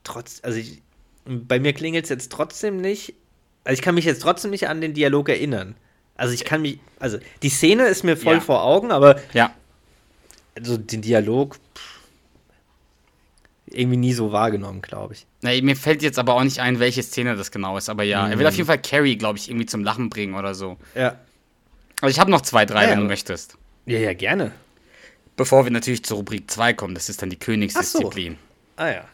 [0.03, 0.81] trotz, also ich,
[1.25, 3.15] bei mir klingelt es jetzt trotzdem nicht.
[3.63, 5.75] Also ich kann mich jetzt trotzdem nicht an den Dialog erinnern.
[6.15, 8.39] Also ich kann mich, also die Szene ist mir voll Ja.
[8.41, 9.53] vor Augen, aber ja,
[10.57, 11.99] also den Dialog pff,
[13.67, 15.25] irgendwie nie so wahrgenommen, glaube ich.
[15.41, 18.27] Na, mir fällt jetzt aber auch nicht ein, welche Szene das genau ist, aber ja,
[18.27, 20.77] er will auf jeden Fall Carrie, glaube ich, irgendwie zum Lachen bringen oder so.
[20.93, 21.19] Ja.
[22.01, 23.57] Also ich habe noch zwei, drei, Ah, ja, wenn du möchtest.
[23.85, 24.51] Ja, ja, gerne.
[25.37, 28.37] Bevor wir natürlich zur Rubrik 2 kommen, das ist dann die Königsdisziplin.
[28.77, 29.05] Ah ja,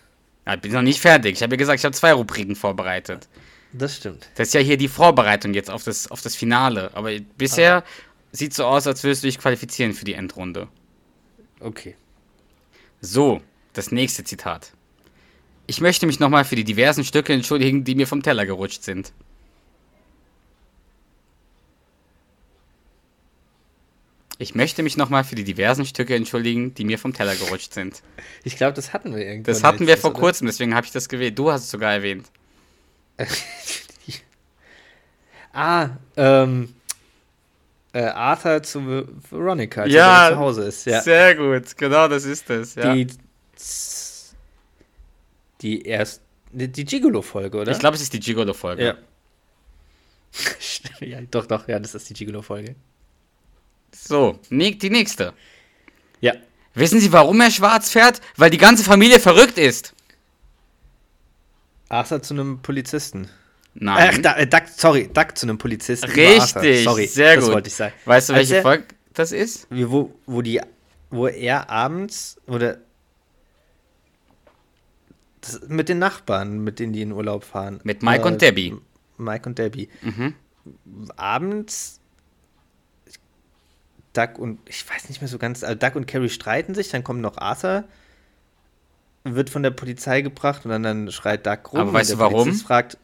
[0.46, 1.34] Ja, ich bin noch nicht fertig.
[1.34, 3.28] Ich habe ja gesagt, ich habe zwei Rubriken vorbereitet.
[3.74, 4.30] Das stimmt.
[4.36, 6.92] Das ist ja hier die Vorbereitung jetzt auf das, auf das Finale.
[6.94, 7.84] Aber bisher
[8.32, 10.68] sieht so aus, als würdest du dich qualifizieren für die Endrunde.
[11.60, 11.96] Okay.
[13.02, 13.42] So,
[13.74, 14.74] das nächste Zitat.
[15.68, 19.14] Ich möchte mich nochmal für die diversen Stücke entschuldigen, die mir vom Teller gerutscht sind.
[24.38, 28.02] Ich möchte mich nochmal für die diversen Stücke entschuldigen, die mir vom Teller gerutscht sind.
[28.44, 29.54] Ich glaube, das hatten wir irgendwann.
[29.54, 30.20] Das hatten wir vor oder?
[30.20, 31.38] kurzem, deswegen habe ich das gewählt.
[31.38, 32.26] Du hast es sogar erwähnt.
[35.54, 36.74] ah, ähm,
[37.94, 40.86] äh, Arthur zu Ver- Veronica, als Ja, er zu Hause ist.
[40.86, 41.02] Ja.
[41.02, 42.76] Sehr gut, genau das ist es.
[42.76, 42.94] Ja.
[42.94, 43.08] Die,
[45.62, 47.72] die erst, die, die Gigolo-Folge, oder?
[47.72, 48.84] Ich glaube, es ist die Gigolo-Folge.
[48.84, 48.96] Ja.
[51.06, 51.20] ja.
[51.30, 52.76] Doch, doch, ja, das ist die Gigolo-Folge.
[53.94, 55.34] So, die nächste.
[56.22, 56.34] Ja.
[56.74, 58.22] Wissen Sie, warum er schwarz fährt?
[58.38, 59.94] Weil die ganze Familie verrückt ist.
[61.92, 63.28] Arthur zu einem Polizisten.
[63.74, 64.10] Nein.
[64.14, 66.10] Ach, da, äh, Duck, sorry, Duck zu einem Polizisten.
[66.10, 66.84] Richtig.
[66.84, 67.54] Sorry, sehr das gut.
[67.54, 67.94] wollte ich sagen.
[68.06, 69.68] weißt du, welche Folge das ist?
[69.70, 70.62] Wo, wo die,
[71.10, 72.78] wo er abends oder
[75.42, 77.78] das, mit den Nachbarn, mit denen die in Urlaub fahren.
[77.78, 78.76] Äh, Mit Mike und Debbie.
[79.18, 79.90] Mike und Debbie.
[80.02, 80.36] Mhm.
[81.16, 82.00] Abends
[84.14, 87.04] Duck und ich weiß nicht mehr so ganz, also Duck und Carrie streiten sich, dann
[87.04, 87.86] kommt noch Arthur,
[89.24, 91.80] wird von der Polizei gebracht und dann, dann schreit Duck rum.
[91.80, 92.44] Aber und weißt der du warum?
[92.46, 92.98] Polizist fragt,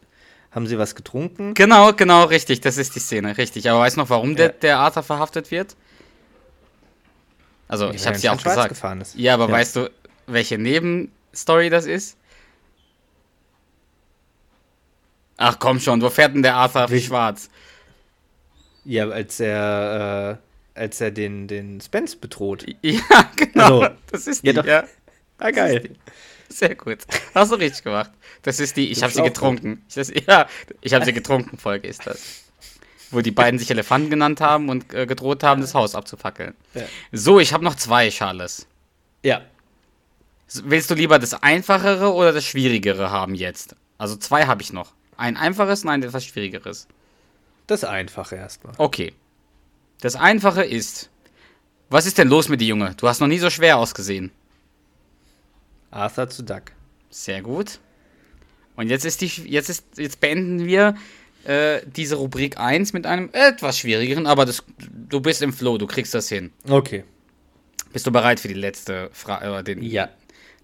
[0.52, 1.54] haben sie was getrunken?
[1.54, 2.62] Genau, genau, richtig.
[2.62, 3.70] Das ist die Szene, richtig.
[3.70, 4.52] Aber weißt du noch, warum der, Ja.
[4.54, 5.76] der Arthur verhaftet wird?
[7.68, 9.16] Also, ich weil habe er es ja auch in Schwarz gesagt.
[9.16, 9.52] Ja, aber Ja.
[9.52, 9.92] weißt du,
[10.26, 12.18] welche Nebenstory das ist?
[15.38, 17.50] Ach komm schon, wo fährt denn der Arthur Wie- schwarz?
[18.86, 20.40] Ja, als er,
[20.76, 22.66] äh, als er den, den Spence bedroht.
[22.82, 23.02] Ja,
[23.36, 23.82] genau.
[23.82, 24.62] Also, das ist die, ja, ja.
[24.62, 24.68] doch.
[24.68, 24.84] ja.
[25.40, 25.92] Ah, die.
[26.50, 27.00] Sehr gut.
[27.36, 28.12] Hast du richtig gemacht.
[28.42, 29.84] Das ist die, ich habe sie getrunken.
[29.90, 30.48] Ich, das, ja,
[30.82, 32.44] ich habe sie getrunken, Folge ist das.
[33.12, 36.56] Wo die beiden sich Elefanten genannt haben und äh, gedroht haben, das Haus abzufackeln.
[36.74, 36.84] Ja.
[37.12, 38.68] So, ich habe noch zwei, Charles.
[39.24, 39.42] Ja.
[40.64, 43.76] Willst du lieber das Einfachere oder das Schwierigere haben jetzt?
[43.98, 44.94] Also zwei habe ich noch.
[45.18, 46.88] Ein einfaches und ein etwas Schwierigeres.
[47.66, 48.74] Das Einfache erstmal.
[48.78, 49.14] Okay.
[50.02, 51.10] Das Einfache ist.
[51.90, 52.94] Was ist denn los mit dir, Junge?
[52.98, 54.32] Du hast noch nie so schwer ausgesehen.
[55.98, 56.64] Arthur zu Duck.
[57.10, 57.80] Sehr gut.
[58.76, 60.96] Und jetzt ist die, jetzt ist, jetzt beenden wir
[61.46, 65.88] äh, diese Rubrik 1 mit einem etwas schwierigeren, aber das, du bist im Flow, du
[65.88, 66.52] kriegst das hin.
[66.70, 67.04] Okay.
[67.92, 70.10] Bist du bereit für die letzte Frage, äh, den Ja.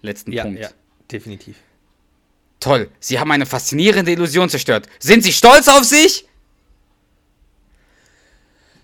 [0.02, 0.60] letzten Ja, Punkt?
[0.60, 0.68] ja,
[1.10, 1.56] definitiv.
[2.60, 4.88] Toll, Sie haben eine faszinierende Illusion zerstört.
[5.00, 6.26] Sind Sie stolz auf sich?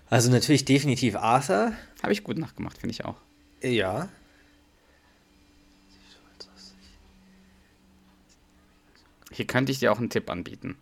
[0.09, 1.71] Also natürlich definitiv Arthur.
[2.03, 3.15] Habe ich gut nachgemacht, finde ich auch.
[3.63, 4.09] Ja.
[9.31, 10.77] Hier könnte ich dir auch einen Tipp anbieten,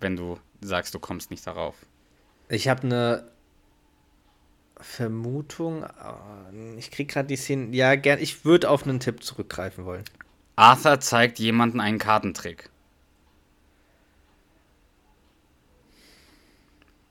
[0.00, 1.74] wenn du sagst, du kommst nicht darauf.
[2.48, 3.30] Ich habe eine
[4.78, 5.84] Vermutung.
[5.84, 7.74] aber Ich krieg gerade die Szene.
[7.76, 8.18] Ja, gern.
[8.18, 10.04] Ich würde auf einen Tipp zurückgreifen wollen.
[10.56, 12.70] Arthur zeigt jemanden einen Kartentrick.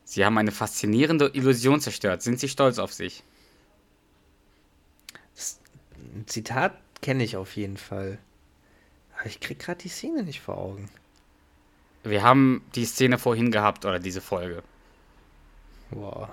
[0.04, 2.22] Sie haben eine faszinierende Illusion zerstört.
[2.22, 3.24] Sind Sie stolz auf sich?
[6.14, 8.20] Ein Zitat kenne ich auf jeden Fall.
[9.26, 10.90] Ich krieg gerade die Szene nicht vor Augen.
[12.04, 14.64] Wir haben die Szene vorhin gehabt oder diese Folge.
[15.92, 16.30] Wow.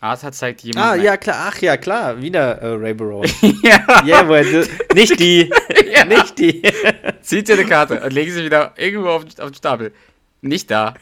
[0.00, 1.04] Arthur zeigt Ah, jemanden.
[1.04, 1.36] ja, klar.
[1.52, 2.20] Ach, ja, klar.
[2.20, 3.28] Wieder äh, Ray Barone.
[3.62, 4.02] ja.
[4.04, 5.48] Ja, yeah, nicht die.
[6.08, 6.62] Nicht die.
[7.22, 9.94] Zieht ihr eine Karte und legen sie wieder irgendwo auf, auf den Stapel.
[10.40, 10.94] Nicht da.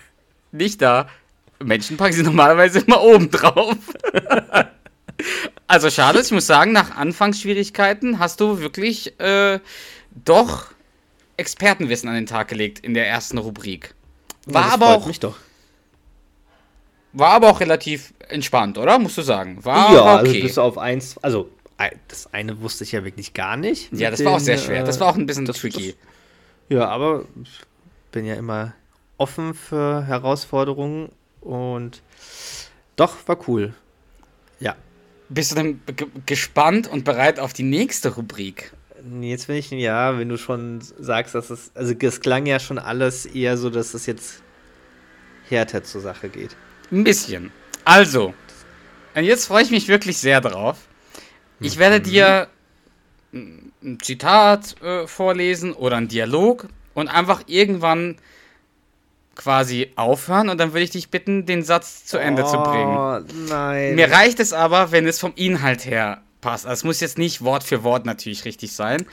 [0.53, 1.09] Nicht da.
[1.63, 3.77] Menschen packen sie normalerweise immer oben drauf.
[5.67, 9.61] Also schade, ich muss sagen, nach Anfangsschwierigkeiten hast du wirklich äh,
[10.25, 10.67] doch
[11.37, 13.95] Expertenwissen an den Tag gelegt in der ersten Rubrik.
[14.47, 15.37] War, Das aber auch, mich doch.
[17.13, 18.99] war aber auch relativ entspannt, oder?
[18.99, 19.65] Musst du sagen.
[19.65, 20.43] War, ja, also okay.
[20.43, 21.17] bis auf eins.
[21.23, 21.51] Also,
[22.09, 23.91] das eine wusste ich ja wirklich gar nicht.
[23.93, 24.85] ja, das war auch den, sehr schwer.
[24.85, 25.95] Das war auch ein bisschen das- tricky.
[26.69, 27.61] Ja, aber ich
[28.13, 28.75] bin ja immer
[29.17, 31.09] offen für Herausforderungen
[31.41, 32.01] und
[32.97, 33.75] doch, war cool.
[35.31, 38.73] Bist du denn ge gespannt und bereit auf die nächste Rubrik?
[39.23, 42.79] Jetzt bin ich, ja, wenn du schon sagst, dass es, also es klang ja schon
[42.79, 44.43] alles eher so, dass es jetzt
[45.49, 46.55] härter zur Sache geht.
[46.93, 47.51] Ein bisschen.
[47.85, 48.35] Also,
[49.15, 50.77] und jetzt freue ich mich wirklich sehr drauf.
[51.61, 52.49] Ich werde dir
[53.33, 58.17] ein ein Zitat äh, vorlesen oder einen Dialog und einfach irgendwann
[59.41, 62.95] quasi aufhören und dann würde ich dich bitten, den Satz zu Ende zu bringen.
[62.97, 63.95] Oh, nein.
[63.95, 66.67] Mir reicht es aber, wenn es vom Inhalt her passt.
[66.67, 69.07] Also es muss jetzt nicht Wort für Wort natürlich richtig sein.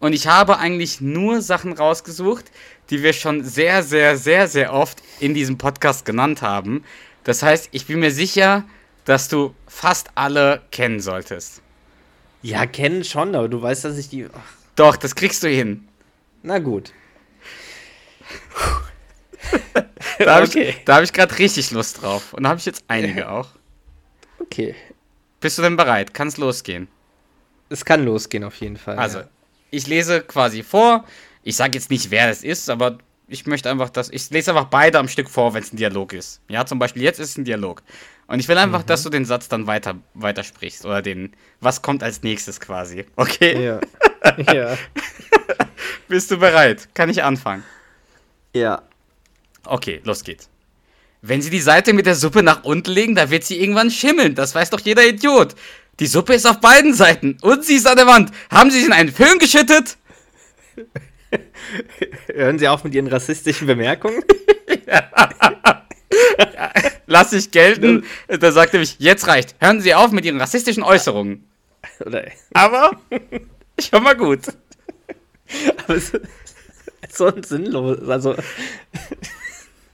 [0.00, 2.46] Und ich habe eigentlich nur Sachen rausgesucht,
[2.88, 6.82] die wir schon sehr, sehr, sehr, sehr oft in diesem Podcast genannt haben.
[7.24, 8.64] Das heißt, ich bin mir sicher,
[9.04, 11.60] dass du fast alle kennen solltest.
[12.42, 14.26] ja, kennen schon, aber du weißt, dass ich die.
[14.32, 14.40] Ach,
[14.76, 15.86] Doch, das kriegst du hin.
[16.42, 16.92] na gut.
[20.18, 20.74] Da habe Okay.
[20.80, 22.32] ich, hab ich gerade richtig Lust drauf.
[22.34, 23.48] Und da habe ich jetzt einige auch.
[24.38, 24.74] Okay.
[25.40, 26.14] Bist du denn bereit?
[26.14, 26.88] Kann es losgehen?
[27.68, 28.96] Es kann losgehen auf jeden Fall.
[28.96, 29.28] Also, ja.
[29.70, 31.04] ich lese quasi vor.
[31.42, 34.66] Ich sage jetzt nicht, wer das ist, aber ich möchte einfach, dass ich lese einfach
[34.66, 36.40] beide am Stück vor, wenn es ein Dialog ist.
[36.48, 37.82] Ja, zum Beispiel jetzt ist es ein Dialog.
[38.26, 42.02] Und ich will einfach, dass du den Satz dann weiter weitersprichst oder den, was kommt
[42.02, 43.04] als nächstes quasi.
[43.16, 43.64] Okay?
[43.64, 43.80] Ja.
[44.54, 44.78] ja.
[46.08, 46.88] Bist du bereit?
[46.94, 47.64] Kann ich anfangen?
[48.54, 48.82] Ja.
[49.66, 50.48] Okay, los geht's.
[51.22, 54.34] Wenn Sie die Seite mit der Suppe nach unten legen, da wird sie irgendwann schimmeln.
[54.34, 55.54] Das weiß doch jeder Idiot.
[56.00, 58.30] Die Suppe ist auf beiden Seiten und sie ist an der Wand.
[58.50, 59.96] Haben Sie sie in einen Föhn geschüttet?
[62.34, 64.22] Hören Sie auf mit Ihren rassistischen Bemerkungen.
[67.06, 68.04] Lass ich gelten.
[68.28, 69.54] Da sagt er mich, jetzt reicht.
[69.60, 71.48] Hören Sie auf mit Ihren rassistischen Äußerungen.
[72.52, 73.00] Aber
[73.78, 74.40] ich hör mal gut.
[75.84, 76.22] Aber es ist
[77.10, 78.08] so ein sinnlos.
[78.08, 78.36] Also.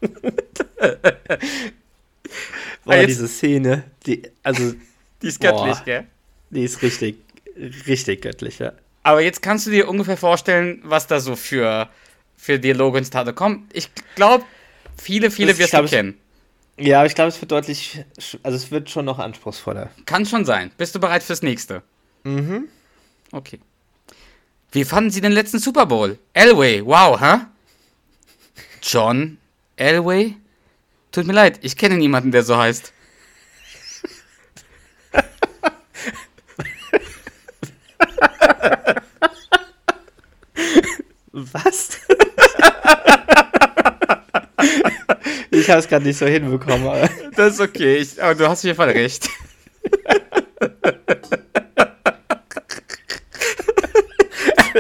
[2.85, 4.75] Boah, jetzt- diese Szene, die, also,
[5.23, 5.53] Die ist Boah.
[5.67, 6.07] göttlich, gell?
[6.51, 7.17] die ist richtig,
[7.87, 8.73] richtig göttlich, ja.
[9.03, 11.89] Aber jetzt kannst du dir ungefähr vorstellen, was da so für,
[12.37, 13.69] für Dialoge ins Tate kommen.
[13.73, 14.45] Ich glaube,
[14.97, 16.19] viele, viele Das- wirst glaub, du kennen.
[16.79, 18.03] Ja, aber ich glaube, es wird deutlich,
[18.43, 19.91] also es wird schon noch anspruchsvoller.
[20.07, 20.71] Kann schon sein.
[20.79, 21.83] Bist du bereit fürs nächste?
[22.25, 22.69] Mhm.
[23.33, 23.61] Okay.
[24.73, 26.19] Wie fanden Sie den letzten Super Bowl?
[26.33, 27.41] Elway, wow, hä?
[28.83, 29.37] John
[29.81, 30.37] Elway?
[31.11, 32.93] Tut mir leid, ich kenne niemanden, der so heißt.
[41.33, 41.99] Was?
[45.51, 48.59] ich habe es gerade nicht so hinbekommen, aber Das ist okay, ich, aber du hast
[48.59, 49.31] auf jeden Fall recht.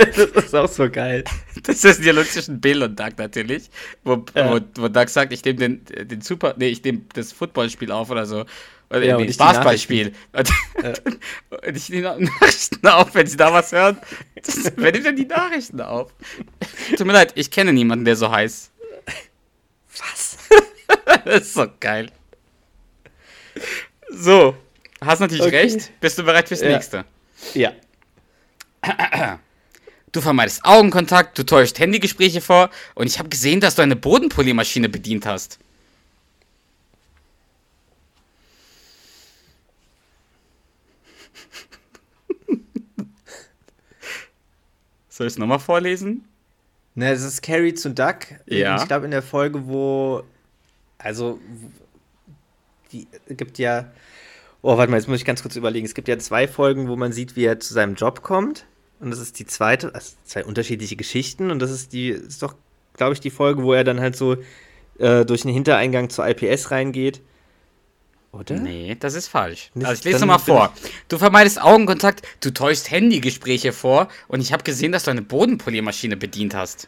[0.06, 1.24] Das ist auch so geil.
[1.62, 3.70] Das ist ein Dialog zwischen Bill und Doug natürlich,
[4.04, 4.50] wo, Ja.
[4.52, 8.10] wo, wo Doug sagt, ich nehme den, den Super, nee, ich nehme das Footballspiel auf
[8.10, 8.44] oder so.
[8.88, 10.12] Oder Ja, nee, Basketballspiel.
[10.32, 10.50] Und,
[11.66, 13.98] und ich nehme Nachrichten auf, wenn sie da was hören.
[14.42, 16.12] Das, wer nimmt denn die Nachrichten auf?
[16.96, 18.70] Tut mir leid, ich kenne niemanden, der so heißt.
[19.98, 20.36] Was?
[21.24, 22.10] Das ist so geil.
[24.10, 24.56] So,
[25.00, 25.56] hast natürlich Okay.
[25.60, 26.00] recht.
[26.00, 26.68] Bist du bereit fürs Ja.
[26.68, 27.04] nächste?
[27.54, 27.72] Ja.
[30.12, 34.88] Du vermeidest Augenkontakt, du täuscht Handygespräche vor und ich habe gesehen, dass du eine Bodenpoliermaschine
[34.88, 35.60] bedient hast.
[45.08, 46.24] Soll ich es nochmal vorlesen?
[46.96, 48.26] Ne, das ist Carrie zu Duck.
[48.46, 48.80] Ja.
[48.80, 50.24] Ich glaube, in der Folge, wo.
[50.98, 51.38] Also.
[52.90, 53.92] Die gibt ja.
[54.62, 55.86] Oh, warte mal, jetzt muss ich ganz kurz überlegen.
[55.86, 58.66] Es gibt ja zwei Folgen, wo man sieht, wie er zu seinem Job kommt.
[59.00, 61.50] Und das ist die zweite, also zwei unterschiedliche Geschichten.
[61.50, 62.54] Und das ist die, ist doch,
[62.94, 64.36] glaube ich, die Folge, wo er dann halt so
[64.98, 67.20] äh, durch den Hintereingang zur IPS reingeht.
[68.32, 68.56] Oder?
[68.60, 69.70] Nee, das ist falsch.
[69.74, 70.72] Nicht- also ich lese nochmal vor.
[71.08, 76.16] Du vermeidest Augenkontakt, du täuschst Handygespräche vor und ich habe gesehen, dass du eine Bodenpoliermaschine
[76.16, 76.86] bedient hast.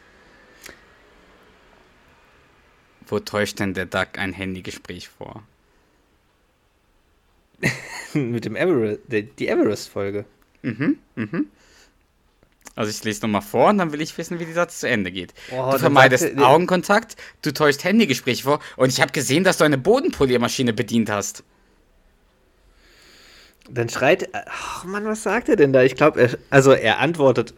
[3.07, 5.43] Wo täuscht denn der Duck ein Handygespräch vor?
[8.13, 10.25] Mit dem Everest, die, Everest-Folge.
[12.75, 15.11] Also ich lese nochmal vor und dann will ich wissen, wie der Satz zu Ende
[15.11, 15.33] geht.
[15.51, 19.63] Oh, du vermeidest sagte- Augenkontakt, du täuschst Handygespräche vor und ich habe gesehen, dass du
[19.63, 21.43] eine Bodenpoliermaschine bedient hast.
[23.69, 24.29] Dann schreit.
[24.33, 25.83] Ach Mann, was sagt er denn da?
[25.83, 27.53] Ich glaube, er, also er antwortet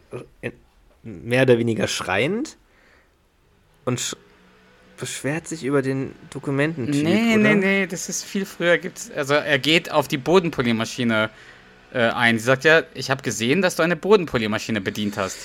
[1.03, 2.57] mehr oder weniger schreiend
[3.85, 4.15] und sch
[4.97, 7.03] beschwert sich über den Dokumententyp.
[7.03, 7.43] Nee, oder?
[7.43, 8.77] nee, nee, das ist viel früher.
[8.77, 11.29] Gibt's, also er geht auf die Bodenpoliermaschine
[11.95, 12.37] äh, ein.
[12.37, 15.37] Sie sagt ja, ich habe gesehen, dass du eine Bodenpoliermaschine bedient hast.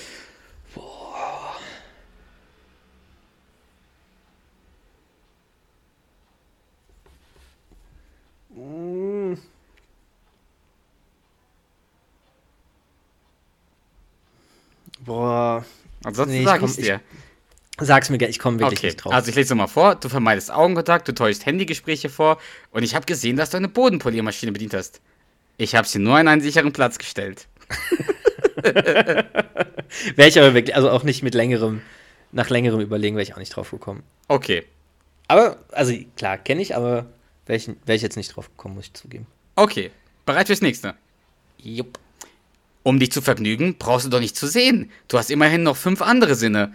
[15.04, 15.64] Boah.
[16.04, 17.00] Ansonsten Nee, komm- ich dir.
[17.82, 19.12] Sag's mir, gern, ich komme wirklich Okay, nicht drauf.
[19.14, 19.94] also ich lese nochmal vor.
[19.94, 22.38] Du vermeidest Augenkontakt, du täuschst Handygespräche vor
[22.72, 25.00] und ich habe gesehen, dass du eine Bodenpoliermaschine bedient hast.
[25.61, 27.46] Ich habe sie nur an einen sicheren Platz gestellt.
[30.16, 31.83] Wäre ich aber wirklich, also auch nicht mit längerem,
[32.33, 34.03] nach längerem Überlegen wäre ich auch nicht drauf gekommen.
[34.29, 34.64] Okay,
[35.29, 37.07] Aber, also klar, kenne ich, aber
[37.44, 39.27] wäre ich, wär ich jetzt nicht drauf gekommen, muss ich zugeben.
[39.57, 39.90] okay.
[40.27, 40.94] Bereit fürs nächste.
[41.59, 41.99] Jupp.
[42.83, 44.90] Um dich zu vergnügen, brauchst du doch nicht zu sehen.
[45.09, 46.73] Du hast immerhin noch fünf andere Sinne.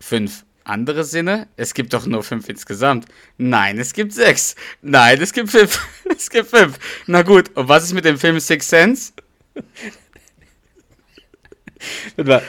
[0.00, 1.48] Fünf andere Sinne?
[1.56, 3.06] Es gibt doch nur fünf insgesamt.
[3.38, 4.54] Nein, es gibt sechs.
[4.82, 5.78] Nein, es gibt fünf.
[6.16, 6.78] Es gibt fünf.
[7.06, 9.12] Na gut, und was ist mit dem Film Six Sense?
[12.16, 12.42] Warte mal.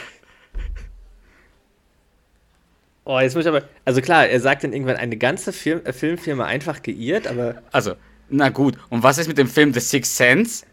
[3.04, 3.64] Oh, jetzt muss ich aber.
[3.86, 7.62] Also klar, er sagt dann irgendwann eine ganze Film, äh, Filmfirma einfach geirrt, aber.
[7.72, 7.96] Also,
[8.30, 10.66] na gut, und was ist mit dem Film The Sixth Sense?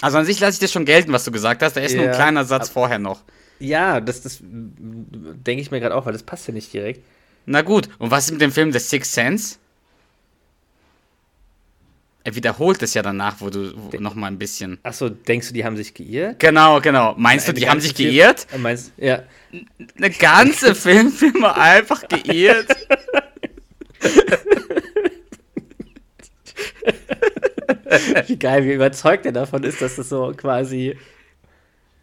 [0.00, 1.76] Also an sich lasse ich das schon gelten, was du gesagt hast.
[1.76, 3.22] Da ist nur ein Ja, kleiner Satz vorher noch.
[3.62, 7.00] Ja, das, das denke ich mir gerade auch, weil das passt ja nicht direkt.
[7.46, 9.56] Na gut, und was ist mit dem Film The Sixth Sense?
[12.24, 14.78] Er wiederholt es ja danach, wo du wo, noch mal ein bisschen.
[14.84, 16.38] Achso, denkst du, die haben sich geirrt?
[16.38, 17.14] Genau, genau.
[17.16, 18.46] Meinst du, Eine die haben sich Film- geirrt?
[18.52, 19.24] Äh, Meinst, ja.
[19.96, 22.68] Eine ganze Filmfirma einfach geirrt?
[28.26, 30.96] Wie geil, wie überzeugt er davon ist, dass das so quasi.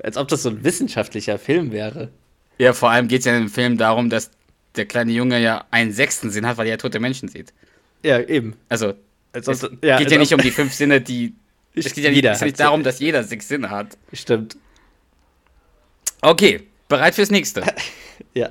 [0.02, 2.10] Als ob das so ein wissenschaftlicher Film wäre.
[2.58, 4.32] Ja, vor allem geht es ja in dem Film darum, dass
[4.76, 7.54] der kleine Junge ja einen sechsten Sinn hat, weil er tote Menschen sieht.
[8.04, 8.56] Ja, eben.
[8.70, 8.94] Also,
[9.34, 11.34] Als es ob- ja, geht ja nicht um die fünf Sinne, die.
[11.76, 13.98] Es geht ja nicht, es nicht darum, dass jeder sechs Sinne hat.
[14.12, 14.58] Stimmt.
[16.22, 17.64] Okay, bereit fürs nächste.
[18.34, 18.50] Ja.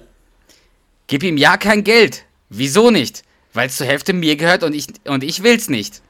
[1.08, 2.24] Gib ihm ja kein Geld.
[2.48, 3.22] Wieso nicht?
[3.52, 6.00] Weil es zur Hälfte mir gehört und ich, und ich will's nicht.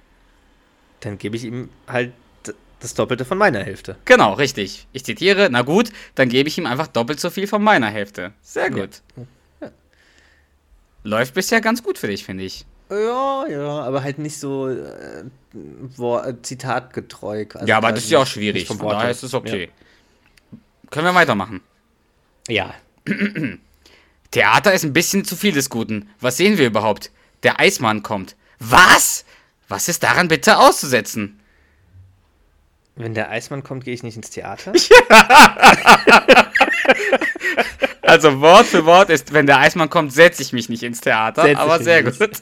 [1.01, 2.12] Dann gebe ich ihm halt
[2.80, 3.96] das Doppelte von meiner Hälfte.
[4.04, 4.86] Genau, richtig.
[4.92, 8.32] Ich zitiere, na gut, dann gebe ich ihm einfach doppelt so viel von meiner Hälfte.
[8.42, 9.02] Sehr gut.
[11.02, 12.66] Läuft bisher ganz gut für dich, finde ich.
[12.90, 17.44] Ja, ja, aber halt nicht so äh, äh, zitatgetreu.
[17.54, 18.66] also ja, aber das ist ja auch schwierig.
[18.66, 19.10] vom Von daher her.
[19.10, 19.70] ist es okay.
[20.90, 21.60] Können wir weitermachen.
[22.48, 22.74] Ja.
[24.31, 26.08] Theater ist ein bisschen zu viel des Guten.
[26.20, 27.10] Was sehen wir überhaupt?
[27.42, 28.37] Der Eismann kommt.
[28.58, 29.24] Was?
[29.68, 31.40] Was ist daran bitte auszusetzen?
[32.99, 34.73] Wenn der Eismann kommt, gehe ich nicht ins Theater.
[38.03, 41.42] Also Wort für Wort ist, wenn der Eismann kommt, setze ich mich nicht ins Theater.
[41.42, 42.19] Setz aber sehr nicht.
[42.19, 42.31] gut.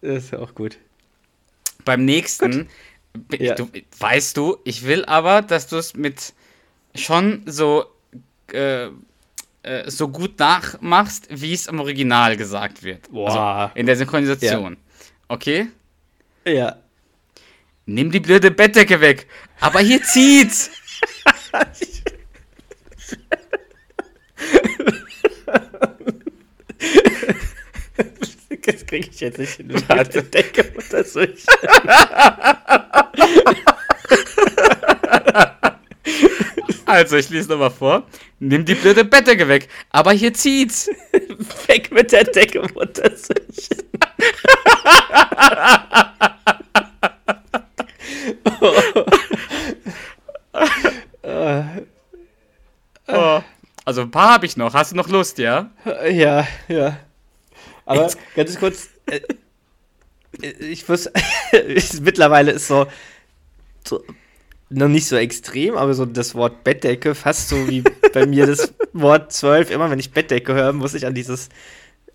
[0.00, 0.78] Das ist ja auch gut.
[1.84, 2.68] Beim nächsten,
[3.14, 3.54] b- Ja.
[3.54, 6.32] du, weißt du, ich will aber, dass du es mit
[6.94, 7.84] schon so,
[8.52, 8.88] äh,
[9.62, 13.10] äh, so gut nachmachst, wie es im Original gesagt wird.
[13.10, 13.28] Boah.
[13.28, 14.76] Also in der Synchronisation.
[15.28, 15.68] Okay?
[16.44, 16.76] Ja.
[17.86, 19.26] Nimm die blöde Bettdecke weg.
[19.60, 20.70] Aber hier zieht's.
[28.72, 29.72] Das kriege ich jetzt nicht hin.
[29.88, 30.22] Warte.
[30.22, 31.44] Decke das durch.
[36.90, 38.06] Also, ich lese nochmal vor.
[38.38, 39.68] Nimm die blöde Bettdecke weg.
[39.90, 40.88] Aber hier zieht's.
[41.66, 42.80] Weg mit der Decke durch.
[53.12, 53.42] Oh.
[53.84, 54.72] Also, ein paar habe ich noch.
[54.72, 55.70] Hast du noch Lust, ja?
[56.08, 56.96] Ja, ja.
[57.86, 59.20] Aber ganz kurz, äh,
[60.60, 61.10] ich muss,
[61.66, 62.86] ich, mittlerweile ist so,
[63.84, 64.04] so,
[64.70, 68.72] noch nicht so extrem, aber so das Wort Bettdecke fast so wie bei mir das
[68.92, 69.70] Wort 12.
[69.70, 71.48] Immer wenn ich Bettdecke höre, muss ich an dieses,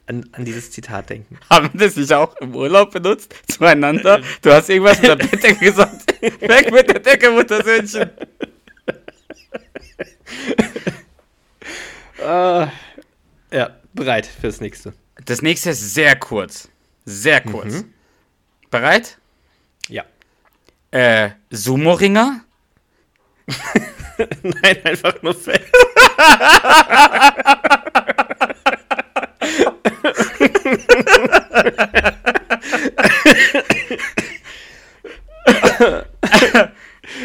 [0.08, 1.38] an, an dieses Zitat denken.
[1.50, 3.36] Haben wir das nicht auch im Urlaub benutzt?
[3.48, 4.22] Zueinander?
[4.42, 6.22] Du hast irgendwas mit der Bettdecke gesagt.
[6.22, 8.10] Weg mit der Decke, Muttersöhnchen.
[12.24, 12.72] Ah,
[13.52, 14.94] ja, bereit fürs nächste.
[15.26, 16.70] Das nächste ist sehr kurz.
[17.06, 17.84] Sehr kurz.
[18.72, 19.18] Bereit?
[19.90, 20.06] Ja.
[20.92, 22.45] Äh, Sumo-Ringer?
[24.44, 25.62] Nein, einfach nur fett.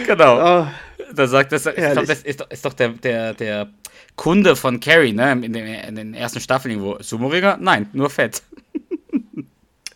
[0.07, 0.62] Genau.
[0.62, 0.66] Oh,
[1.14, 2.09] Da sagt das, glaub, Herrlich.
[2.09, 3.68] das ist doch, ist doch der, der, der
[4.16, 5.33] Kunde von Carrie, ne?
[5.33, 7.03] In den, in den ersten Staffeln irgendwo.
[7.03, 7.57] Sumo-Ringer?
[7.61, 8.43] Nein, nur Fett.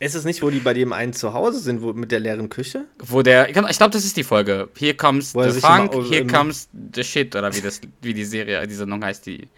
[0.01, 2.49] Ist es nicht, wo die bei dem einen zu Hause sind, wo, mit der leeren
[2.49, 2.85] Küche?
[2.99, 4.69] Wo der, ich glaube, das ist die Folge.
[4.77, 8.25] Here comes the funk, immer- here im- comes the shit, oder wie das, wie die
[8.25, 9.49] Serie, die Sendung heißt, die,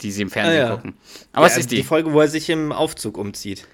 [0.00, 0.74] die sie im Fernsehen Ah, ja.
[0.76, 0.94] gucken.
[1.32, 1.76] Aber es Ja, ist die.
[1.76, 3.66] Die Folge, wo er sich im Aufzug umzieht.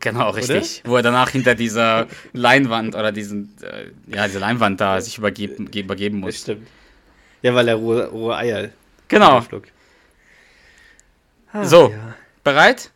[0.00, 0.82] Genau, richtig.
[0.84, 5.70] Wo er danach hinter dieser Leinwand oder diesen, äh, ja, diese Leinwand da sich übergeben,
[5.70, 6.38] ge- übergeben muss.
[6.40, 6.66] stimmt.
[7.42, 8.70] Ja, weil er rohe, rohe Eier
[9.08, 9.42] Genau.
[11.52, 11.90] Ah, So.
[11.90, 12.14] Ja.
[12.44, 12.90] Bereit?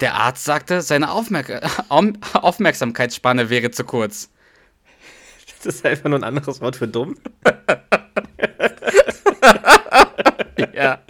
[0.00, 1.50] Der Arzt sagte, seine Aufmerk
[1.88, 4.30] Aufm- Aufmerksamkeitsspanne wäre zu kurz.
[5.64, 7.16] Das ist einfach nur ein anderes Wort für dumm.
[10.74, 11.00] Ja.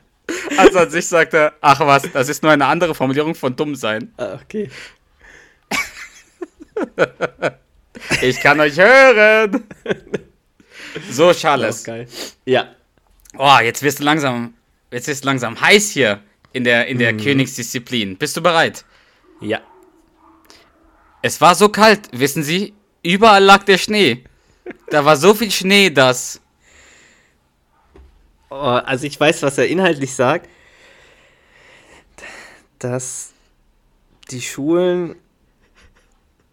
[0.57, 3.74] Also an sich sagte er, ach was, das ist nur eine andere Formulierung von dumm
[3.74, 4.12] sein.
[4.16, 4.70] Ah, okay.
[8.22, 9.64] Ich kann euch hören.
[11.11, 11.76] So, Charles.
[11.78, 12.07] ist geil.
[12.45, 12.68] Ja.
[13.36, 14.55] Oh, jetzt wirst du langsam,
[14.91, 16.20] jetzt ist langsam heiß hier
[16.53, 18.16] in der, in der Königsdisziplin.
[18.16, 18.84] Bist du bereit?
[19.40, 19.61] Ja.
[21.22, 22.74] Es war so kalt, wissen Sie?
[23.03, 24.24] Überall lag der Schnee.
[24.90, 26.40] Da war so viel Schnee, dass.
[28.51, 30.49] Oh, also ich weiß, was er inhaltlich sagt.
[32.78, 33.32] Dass
[34.30, 35.16] die Schulen.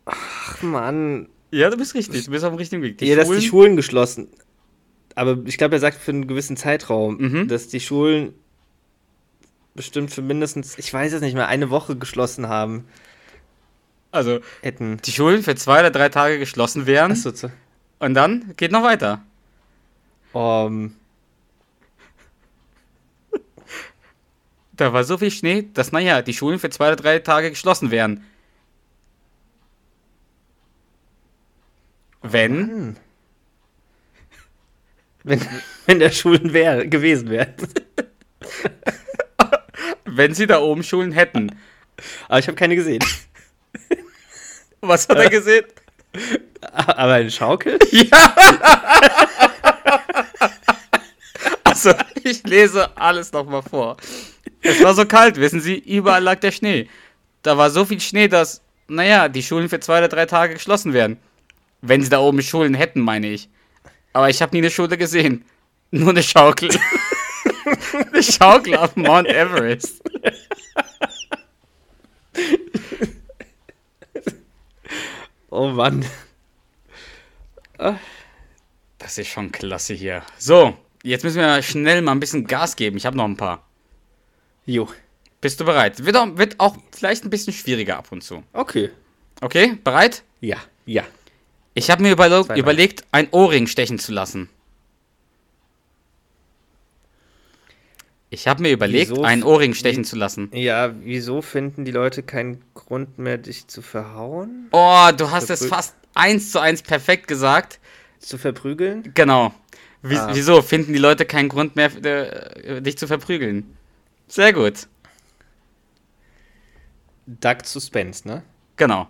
[0.06, 1.30] Ach Mann.
[1.52, 2.98] Ja, du bist richtig, du bist auf dem richtigen Weg.
[2.98, 4.28] Die ja, dass Schulen- die Schulen geschlossen.
[5.16, 7.48] Aber ich glaube, er sagt für einen gewissen Zeitraum, Mhm.
[7.48, 8.34] dass die Schulen
[9.76, 12.86] bestimmt für mindestens, ich weiß es nicht mehr, eine Woche geschlossen haben
[14.12, 14.98] also, hätten.
[15.04, 17.12] die Schulen für zwei oder drei Tage geschlossen wären.
[17.12, 17.52] Achso, zu.
[18.00, 19.22] Und dann geht noch weiter.
[20.32, 20.96] Um,
[24.76, 27.92] Da war so viel Schnee, dass, naja, die Schulen für zwei oder drei Tage geschlossen
[27.92, 28.26] wären.
[32.22, 32.68] Wenn.
[32.68, 32.98] Mann.
[35.24, 35.42] Wenn,
[35.86, 37.54] wenn der Schulen wäre, gewesen wäre.
[40.16, 41.60] Wenn sie da oben Schulen hätten.
[42.28, 43.04] Aber ich habe keine gesehen.
[44.82, 45.66] Was hat er gesehen?
[46.62, 47.78] Aber eine Schaukel?
[51.64, 51.94] Also,
[52.24, 53.98] ich lese alles nochmal vor.
[54.62, 56.88] Es war so kalt, wissen Sie, überall lag der Schnee.
[57.42, 60.94] Da war so viel Schnee, dass, naja, die Schulen für zwei oder drei Tage geschlossen
[60.94, 61.18] werden.
[61.82, 63.50] Wenn sie da oben Schulen hätten, meine ich.
[64.14, 65.44] Aber ich habe nie eine Schule gesehen.
[65.92, 66.70] Nur eine Schaukel.
[68.12, 70.02] Eine Schaukel auf Mount Everest.
[75.50, 76.06] Oh Mann.
[78.98, 80.24] Das ist schon klasse hier.
[80.38, 82.98] So, jetzt müssen wir schnell mal ein bisschen Gas geben.
[82.98, 83.66] Ich habe noch ein paar.
[84.66, 84.90] Jo.
[85.42, 86.04] Bist du bereit?
[86.04, 88.44] Wird auch, wird auch vielleicht ein bisschen schwieriger ab und zu.
[88.54, 88.90] Okay.
[89.42, 90.24] Okay, bereit?
[90.42, 91.04] Ja, ja.
[91.74, 92.58] Ich habe mir Zweimal.
[92.58, 94.50] überlegt, ein Ohrring stechen zu lassen.
[98.36, 99.24] Ich habe mir überlegt, Wieso?
[99.24, 100.50] einen Ohrring stechen zu lassen.
[100.54, 104.68] Ja, wieso finden die Leute keinen Grund mehr, dich zu verhauen?
[104.74, 107.80] Oh, du hast es fast eins zu eins perfekt gesagt.
[108.20, 109.10] Zu verprügeln?
[109.14, 109.54] Genau.
[110.02, 110.32] Wie, Ah.
[110.34, 113.78] Wieso finden die Leute keinen Grund mehr, äh, dich zu verprügeln?
[114.28, 114.88] Sehr gut.
[117.26, 118.44] Duck Suspense, ne?
[118.76, 119.08] Genau.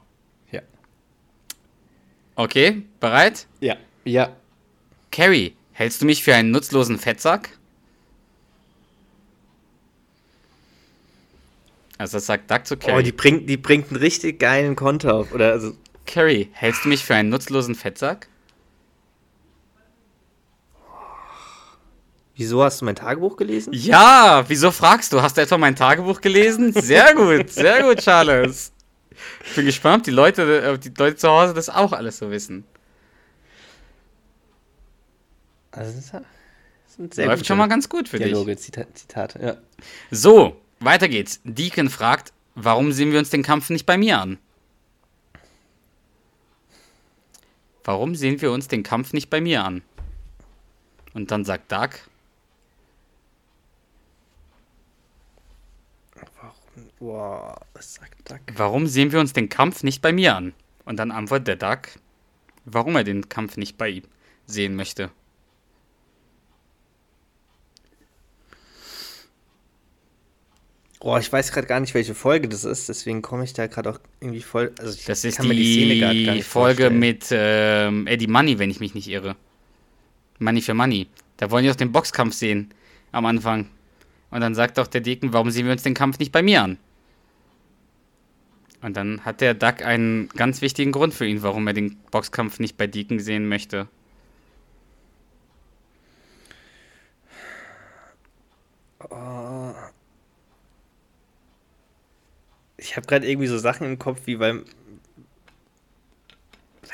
[0.52, 0.62] Ja.
[2.36, 3.48] Okay, bereit?
[3.60, 3.76] Ja.
[4.04, 4.36] Ja.
[5.12, 7.58] Carrie, hältst du mich für einen nutzlosen Fettsack?
[11.98, 13.04] Also das sagt Duck zu Oh, Carrie.
[13.04, 15.34] die bringt, die bringt einen richtig geilen Konter auf.
[15.34, 15.74] Oder also.
[16.06, 18.28] Carrie, hältst du mich für einen nutzlosen Fettsack?
[22.36, 23.72] Wieso hast du mein Tagebuch gelesen?
[23.74, 25.22] Ja, wieso fragst du?
[25.22, 26.74] Hast du etwa mein Tagebuch gelesen?
[26.74, 28.74] Sehr gut, sehr gut, Charles.
[29.46, 32.30] Ich bin gespannt, ob die Leute, ob die Leute zu Hause das auch alles so
[32.30, 32.66] wissen.
[35.72, 36.22] Also, das
[36.98, 38.28] sind sehr Läuft gute schon mal ganz gut für dich.
[38.28, 39.40] Dialoge, Zita Zitate.
[39.42, 39.58] Ja.
[40.12, 41.42] So, weiter geht's.
[41.44, 44.38] Deacon fragt, warum sehen wir uns den Kampf nicht bei mir an?
[47.84, 49.84] Warum sehen wir uns den Kampf nicht bei mir an?
[51.14, 51.90] Und dann sagt Doug,
[57.00, 58.42] Boah, was sagt Duck?
[58.56, 60.54] warum sehen wir uns den Kampf nicht bei mir an?
[60.86, 61.82] Und dann antwortet der Doug,
[62.66, 64.04] warum er den Kampf nicht bei ihm
[64.46, 65.12] sehen möchte.
[71.06, 73.92] Boah, ich weiß gerade gar nicht, welche Folge das ist, deswegen komme ich da gerade
[73.92, 74.74] auch irgendwie voll.
[74.80, 77.00] Also Das ist die Szene grad gar die nicht Folge vorstellen.
[77.00, 79.36] mit ähm, Eddie Money, wenn ich mich nicht irre.
[80.40, 81.06] Money für Money.
[81.38, 82.74] Da wollen die doch den Boxkampf sehen
[83.12, 83.68] am Anfang.
[84.32, 86.64] Und dann sagt doch der Deacon, warum sehen wir uns den Kampf nicht bei mir
[86.64, 86.80] an?
[88.82, 92.58] Und dann hat der Duck einen ganz wichtigen Grund für ihn, warum er den Boxkampf
[92.58, 93.88] nicht bei Deacon sehen möchte.
[102.86, 104.64] Ich habe gerade irgendwie so Sachen im Kopf, wie beim.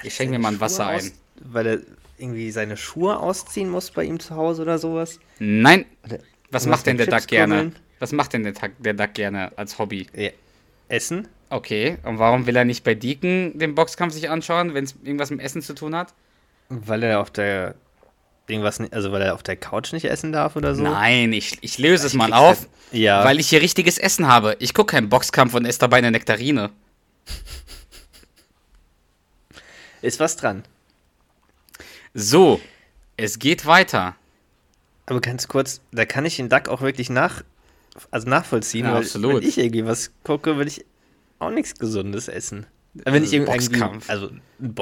[0.03, 0.95] Ich schenke mir mal ein Wasser Schuhe ein.
[0.99, 1.11] aus-
[1.43, 1.79] Weil er
[2.17, 5.19] irgendwie seine Schuhe ausziehen muss bei ihm zu Hause oder sowas.
[5.39, 5.85] Nein!
[6.05, 6.19] Oder
[6.49, 7.73] Was macht denn der Duck gerne?
[7.99, 10.07] Was macht denn der, Duck- der Duck gerne als Hobby?
[10.15, 10.29] Ja.
[10.87, 11.27] Essen?
[11.49, 15.29] Okay, und warum will er nicht bei Deacon den Boxkampf sich anschauen, wenn es irgendwas
[15.29, 16.13] mit Essen zu tun hat?
[16.69, 17.75] Weil er auf der.
[18.47, 20.81] Irgendwas nicht, also weil er auf der Couch nicht essen darf oder so?
[20.83, 23.23] Nein, ich, ich löse es Ich mal auf, Ja.
[23.23, 24.55] weil ich hier richtiges Essen habe.
[24.59, 26.71] Ich gucke keinen Boxkampf und esse dabei eine Nektarine.
[30.01, 30.63] Ist was dran.
[32.13, 32.59] So,
[33.17, 34.15] es geht weiter.
[35.05, 37.43] Aber ganz kurz, da kann ich den Duck auch wirklich nach,
[38.09, 39.41] also nachvollziehen, Ja, weil absolut.
[39.41, 40.85] wenn ich irgendwie was gucke, will ich
[41.39, 42.65] auch nichts Gesundes essen.
[42.93, 44.09] Wenn ich irgendwie, Boxkampf.
[44.09, 44.31] also,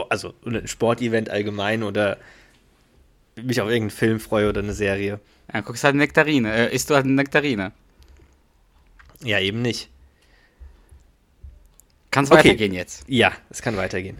[0.09, 2.17] also ein Sportevent allgemein oder
[3.43, 5.19] mich auf irgendeinen Film freue oder eine Serie.
[5.53, 6.53] Ja, guckst halt eine Nektarine.
[6.53, 7.71] Äh, isst du halt eine Nektarine.
[9.23, 9.89] Ja, eben nicht.
[12.11, 12.39] Kann's Okay.
[12.39, 13.03] weitergehen jetzt.
[13.07, 14.17] Ja, es kann weitergehen.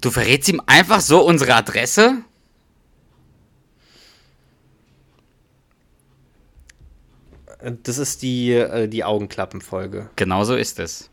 [0.00, 2.18] Du verrätst ihm einfach so unsere Adresse?
[7.82, 10.10] Das ist die, äh, die Augenklappenfolge.
[10.16, 11.10] Genau so ist es.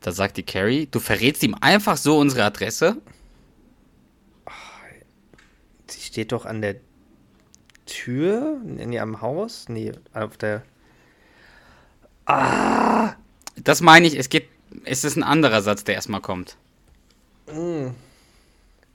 [0.00, 2.96] Da sagt die Carrie, du verrätst ihm einfach so unsere Adresse?
[5.90, 6.76] Sie steht doch an der
[7.86, 8.60] Tür?
[8.64, 9.66] Nee, am Haus?
[9.68, 10.62] Nee, auf der.
[13.56, 14.48] Das meine ich, es geht,
[14.84, 16.56] es ist ein anderer Satz, der erstmal kommt.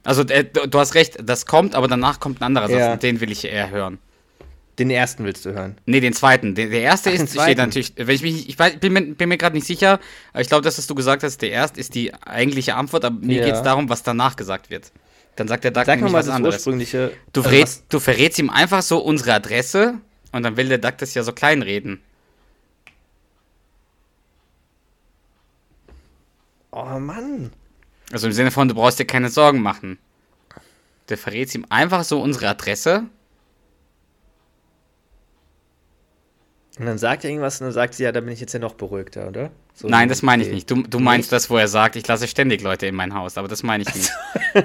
[0.03, 2.93] Also, äh, du, hast recht, das kommt, aber danach kommt ein anderer Satz Ja.
[2.93, 3.97] und den will ich eher hören.
[4.79, 5.77] Den ersten willst du hören.
[5.85, 6.55] Nee, den zweiten.
[6.55, 9.29] Der, der erste Ach, ist, steht natürlich, wenn ich mich, ich weiß, bin mir, bin
[9.29, 9.99] mir gerade nicht sicher,
[10.31, 13.15] aber ich glaube, das, was du gesagt hast, der erste ist die eigentliche Antwort, aber
[13.19, 13.45] mir Ja.
[13.45, 14.91] geht es darum, was danach gesagt wird.
[15.35, 16.55] Dann sagt der Duck Sag nämlich nochmal was das anderes.
[16.55, 17.11] ursprüngliche.
[17.31, 19.95] Du, also verrätst, du verrätst ihm einfach so unsere Adresse
[20.31, 22.01] und dann will der Duck das ja so kleinreden.
[26.71, 27.51] Oh Mann.
[28.11, 29.97] Also im Sinne von, du brauchst dir keine Sorgen machen.
[31.07, 33.05] Du verrätst ihm einfach so unsere Adresse.
[36.79, 38.59] Und dann sagt er irgendwas und dann sagt sie, ja, da bin ich jetzt ja
[38.59, 39.51] noch beruhigter, oder?
[39.75, 40.69] So Nein, das meine ich nicht.
[40.71, 43.47] Du, du meinst das, wo er sagt, ich lasse ständig Leute in mein Haus, aber
[43.47, 44.11] das meine ich nicht.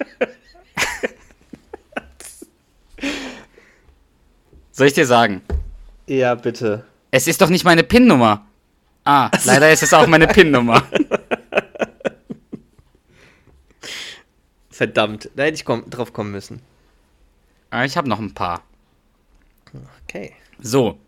[4.72, 5.42] Soll ich dir sagen?
[6.06, 6.84] Ja, bitte.
[7.10, 8.46] Es ist doch nicht meine PIN-Nummer.
[9.04, 10.82] Ah, leider ist es auch meine PIN-Nummer.
[14.70, 16.62] Verdammt, da hätte ich komm, drauf kommen müssen.
[17.70, 18.62] Aber ich habe noch ein paar.
[20.04, 20.32] Okay.
[20.60, 20.98] So,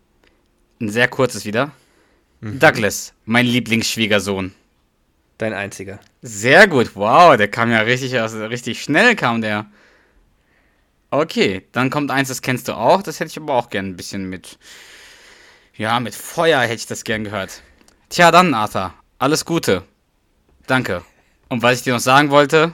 [0.79, 1.71] ein sehr kurzes wieder.
[2.41, 4.53] Douglas, mein Lieblingsschwiegersohn.
[5.43, 5.99] Dein einziger.
[6.21, 9.65] Sehr gut, wow, der kam ja richtig, aus, richtig schnell kam der.
[11.11, 13.03] Okay, dann kommt eins, das kennst du auch.
[13.03, 14.57] Das hätte ich aber auch gern ein bisschen mit.
[15.75, 17.61] Ja, mit Feuer hätte ich das gern gehört.
[18.07, 18.93] Tja, dann, Arthur.
[19.19, 19.83] Alles Gute.
[20.65, 21.03] Danke.
[21.49, 22.71] Und was ich dir noch sagen wollte.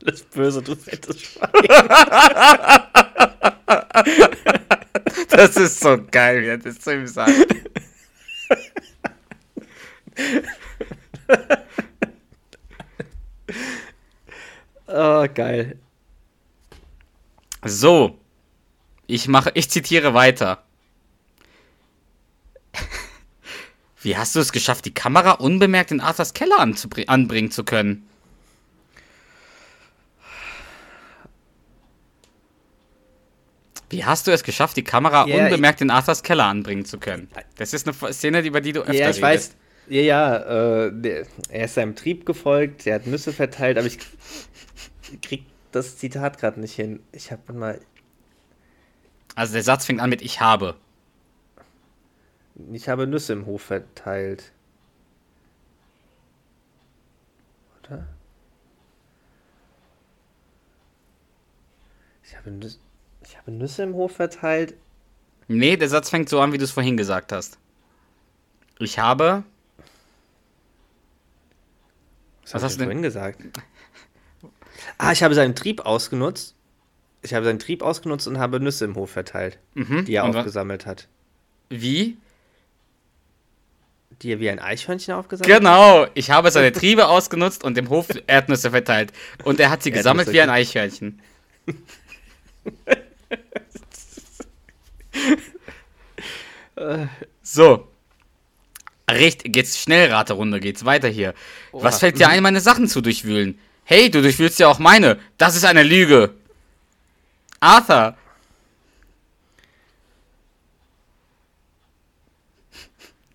[0.00, 1.52] Das böse, du fettes Schwein.
[5.30, 7.54] Das ist so geil, wie er das zu ihm sagt.
[14.86, 15.78] Oh, geil.
[17.64, 18.18] So.
[19.06, 20.64] Ich mache, ich zitiere weiter.
[24.02, 28.08] Wie hast du es geschafft, die Kamera unbemerkt in Arthurs Keller anbringen zu können?
[33.88, 37.30] Wie hast du es geschafft, die Kamera Ja, unbemerkt in Arthurs Keller anbringen zu können?
[37.56, 39.54] Das ist eine Szene, über die du öfter Ja, ich weiß.
[39.88, 43.98] Ja, ja, äh, der, er ist seinem Trieb gefolgt, er hat Nüsse verteilt, aber ich
[45.22, 47.00] krieg das Zitat gerade nicht hin.
[47.12, 47.80] Ich habe mal,
[49.36, 50.76] Also der Satz fängt an mit Ich habe.
[52.72, 54.50] ich habe Nüsse im Hof verteilt.
[57.84, 58.06] Oder?
[62.24, 62.78] Ich habe, Nüsse,
[63.24, 64.74] ich habe Nüsse im Hof verteilt.
[65.48, 67.58] Nee, der Satz fängt so an, wie du es vorhin gesagt hast.
[68.80, 69.44] Ich habe.
[72.46, 73.40] Was, Was hast du vorhin gesagt?
[74.98, 76.54] Ah, ich habe seinen Trieb ausgenutzt.
[77.22, 80.04] Ich habe seinen Trieb ausgenutzt und habe Nüsse im Hof verteilt, Mhm.
[80.04, 81.08] die er und aufgesammelt hat.
[81.70, 82.16] Wie?
[84.22, 85.60] Die er wie ein Eichhörnchen aufgesammelt hat?
[85.60, 89.12] Genau, ich habe seine Triebe ausgenutzt und dem Hof Erdnüsse verteilt.
[89.42, 91.20] Und er hat sie gesammelt wie ein Eichhörnchen.
[97.42, 97.88] so.
[99.10, 101.34] Richtig, geht's Schnellraterunde, geht's weiter hier.
[101.72, 102.00] Was Oha.
[102.00, 103.58] fällt dir ein, meine Sachen zu durchwühlen?
[103.84, 105.18] Hey, du durchwühlst ja auch meine.
[105.38, 106.34] Das ist eine Lüge.
[107.60, 108.16] Arthur.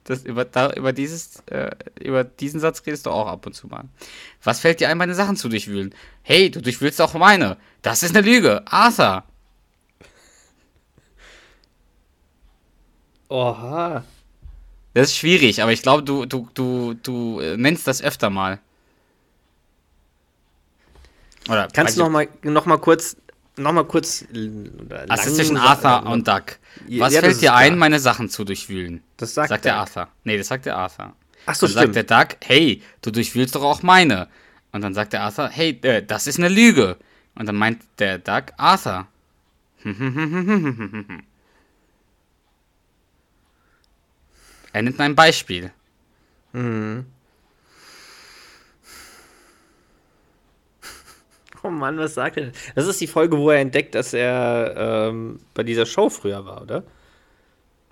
[0.04, 3.68] Das über, da, über, dieses, äh, über diesen Satz redest du auch ab und zu
[3.68, 3.86] mal.
[4.44, 5.96] Was fällt dir ein, meine Sachen zu durchwühlen?
[6.22, 7.56] Hey, du durchwühlst auch meine.
[7.82, 8.62] Das ist eine Lüge.
[8.66, 9.24] Arthur.
[13.30, 14.04] Oha.
[14.94, 18.60] Das ist schwierig, aber ich glaube, du, du, du, du äh, nennst das öfter mal.
[21.48, 23.16] Oder Kannst du noch mal, noch mal kurz,
[23.58, 24.26] noch mal kurz.
[25.08, 26.58] Was ist zwischen Arthur und Duck?
[26.98, 27.78] Was ja, fällt dir ein, klar.
[27.78, 29.02] meine Sachen zu durchwühlen?
[29.18, 29.72] Das sagt, Sagt er.
[29.72, 30.08] der Arthur.
[30.24, 31.14] Nee, das sagt der Arthur.
[31.46, 32.10] Ach so, dann sagt stimmt.
[32.10, 34.28] der Duck, hey, du durchwühlst doch auch meine.
[34.72, 36.98] Und dann sagt der Arthur, hey, äh, das ist eine Lüge.
[37.36, 39.08] Und dann meint der Duck, Arthur.
[44.74, 45.72] er nimmt ein Beispiel.
[51.64, 52.46] Oh Mann, was sagt er?
[52.46, 52.54] denn?
[52.76, 56.62] Das ist die Folge, wo er entdeckt, dass er ähm, bei dieser Show früher war,
[56.62, 56.84] oder?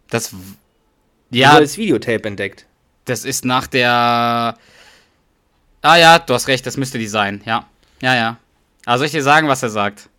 [0.10, 0.34] Das,
[1.30, 2.66] ja, er das Videotape entdeckt.
[3.06, 4.58] das ist nach der.
[5.82, 7.42] Ah ja, du hast recht, das müsste die sein.
[7.46, 7.68] Ja,
[8.02, 8.38] ja, ja.
[8.86, 10.10] Also soll ich dir sagen, was er sagt?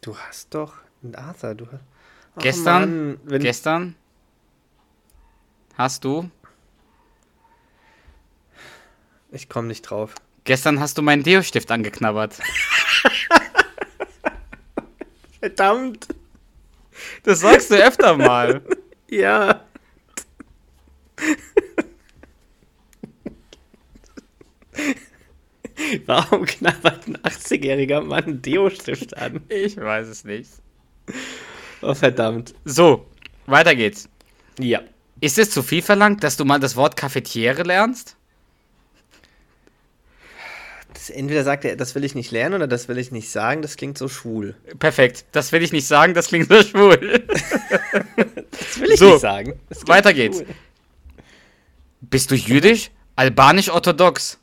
[0.00, 0.74] Du hast doch
[1.12, 1.82] Arthur, du hast.
[2.38, 3.94] Gestern, Mann, wenn, gestern
[5.76, 6.30] hast du,
[9.30, 10.14] ich komme nicht drauf.
[10.44, 12.34] gestern hast du meinen Deo-Stift angeknabbert.
[15.40, 16.08] Verdammt!
[17.24, 18.62] Das sagst du öfter mal.
[19.08, 19.64] Ja.
[26.06, 29.42] Warum knabbert ein 80-jähriger Mann einen Deo-Stift an?
[29.50, 30.48] Ich weiß es nicht.
[31.82, 32.54] Oh, verdammt.
[32.64, 33.06] So,
[33.44, 34.08] weiter geht's.
[34.58, 34.80] Ja.
[35.22, 38.16] Ist es zu viel verlangt, dass du mal das Wort Cafetiere lernst?
[40.92, 43.62] Das, entweder sagt er, das will ich nicht lernen oder das will ich nicht sagen,
[43.62, 44.56] das klingt so schwul.
[44.80, 45.24] Perfekt.
[45.30, 47.24] Das will ich nicht sagen, das klingt so schwul.
[48.50, 49.58] Das will ich So, nicht sagen.
[49.86, 50.36] Weiter so geht's.
[50.38, 50.46] schwul.
[52.02, 52.90] Bist du jüdisch?
[53.16, 54.38] Albanisch-orthodox?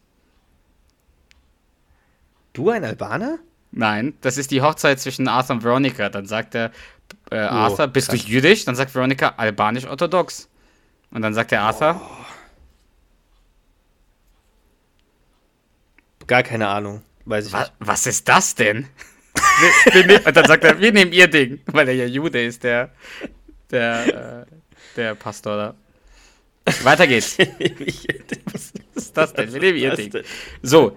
[2.53, 3.37] Du ein Albaner?
[3.71, 6.09] Nein, das ist die Hochzeit zwischen Arthur und Veronica.
[6.09, 6.71] Dann sagt er,
[7.31, 8.25] äh, Arthur, bist Oh, krass.
[8.25, 8.65] du jüdisch?
[8.65, 10.48] Dann sagt Veronica, albanisch-orthodox.
[11.11, 11.99] Und dann sagt der Arthur,
[16.29, 17.01] Gar keine Ahnung.
[17.25, 17.73] Weiß ich wa nicht.
[17.79, 18.87] was ist das denn?
[19.91, 22.63] wir, wir und dann sagt er, wir nehmen ihr Ding, weil er ja Jude ist,
[22.63, 22.91] der,
[23.71, 24.55] der, äh,
[24.95, 25.75] der Pastor da.
[26.83, 27.35] Weiter geht's.
[28.51, 29.51] Was ist das denn?
[29.51, 30.23] Wir nehmen ihr Was Ding.
[30.61, 30.95] So,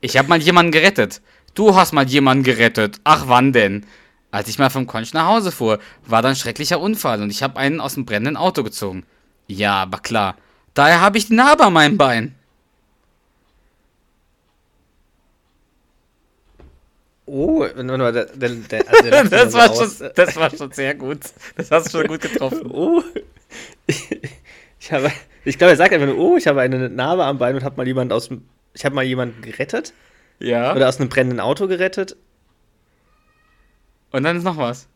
[0.00, 1.22] ich habe mal jemanden gerettet.
[1.54, 2.98] Du hast mal jemanden gerettet.
[3.04, 3.86] Ach, wann denn?
[4.32, 7.42] Als ich mal vom Konch nach Hause fuhr, war da ein schrecklicher Unfall und ich
[7.42, 9.04] habe einen aus dem brennenden Auto gezogen.
[9.46, 10.36] Ja, aber klar.
[10.74, 12.34] Daher habe ich die Narbe an meinem Bein.
[17.26, 17.74] Oh, der,
[18.26, 19.98] der, der, also Das war, aus.
[19.98, 21.20] schon, das war schon sehr gut.
[21.56, 22.62] Das hast du schon gut getroffen.
[22.72, 23.02] Oh.
[23.86, 25.12] Ich habe,
[25.44, 27.76] ich glaube, er sagt einfach nur, oh, ich habe eine Narbe am Bein und habe
[27.76, 29.92] mal jemanden aus dem, ich habe mal jemanden gerettet
[30.40, 30.74] Ja.
[30.74, 32.16] oder aus einem brennenden Auto gerettet.
[34.12, 34.88] Und dann ist noch was.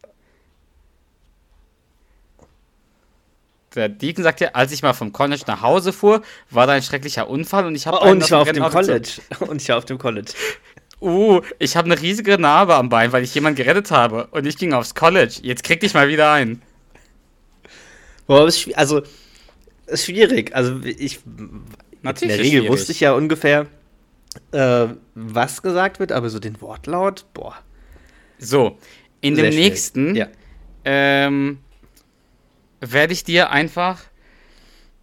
[3.74, 6.82] Der Deacon sagt ja, als ich mal vom College nach Hause fuhr, war da ein
[6.82, 9.10] schrecklicher Unfall und ich habe Oh, und ich war auf dem College.
[9.40, 10.32] Und ich war auf dem College.
[10.98, 14.56] Uh, ich habe eine riesige Narbe am Bein, weil ich jemanden gerettet habe und ich
[14.56, 15.40] ging aufs College.
[15.42, 16.62] Jetzt krieg dich mal wieder ein.
[18.26, 19.02] Boah, ist also,
[19.86, 20.54] ist schwierig.
[20.56, 21.20] Also, ich,
[22.00, 22.70] Natürlich in der Regel schwierig.
[22.70, 23.66] wusste ich ja ungefähr,
[24.52, 27.56] äh, was gesagt wird, aber so den Wortlaut, boah.
[28.38, 28.78] So,
[29.20, 29.70] in sehr dem schwierig.
[29.70, 30.28] nächsten Ja.
[30.84, 31.58] ähm,
[32.80, 34.00] werde ich dir einfach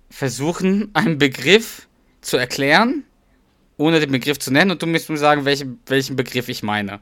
[0.10, 1.88] versuchen, einen Begriff
[2.22, 3.04] zu erklären,
[3.78, 7.00] ohne den Begriff zu nennen, und du musst mir sagen, welchen, welchen Begriff ich meine.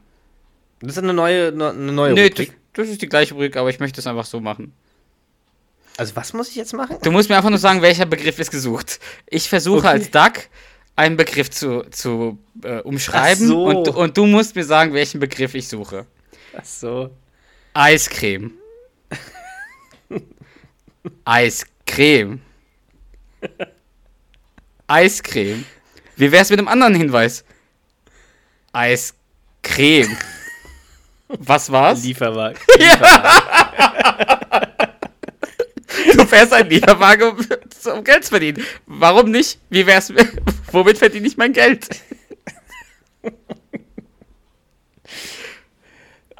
[0.79, 2.57] Das ist eine neue, eine neue Nee, das, Rubrik.
[2.73, 4.73] das ist die gleiche Rubrik, aber ich möchte es einfach so machen.
[5.97, 6.97] Also, was muss ich jetzt machen?
[7.03, 8.99] Du musst mir einfach nur sagen, welcher Begriff ist gesucht.
[9.27, 9.87] Ich versuche Okay.
[9.89, 10.33] als Duck
[10.95, 13.65] einen Begriff zu, zu äh, umschreiben so.
[13.65, 16.05] und, und du musst mir sagen, welchen Begriff ich suche.
[16.57, 17.11] Ach so.
[17.73, 18.51] Eiscreme.
[21.25, 22.41] Eiscreme.
[24.87, 25.65] Eiscreme.
[26.17, 27.43] Wie wär's mit einem anderen Hinweis?
[28.73, 30.17] Eiscreme.
[31.29, 32.03] Was war's?
[32.03, 32.59] Lieferwagen.
[36.15, 37.45] Du fährst einen Lieferwagen, um,
[37.93, 38.63] um Geld zu verdienen.
[38.85, 39.59] Warum nicht?
[39.69, 40.09] Wie wär's?
[40.09, 40.41] mit-
[40.71, 41.87] Womit verdiene ich mein Geld?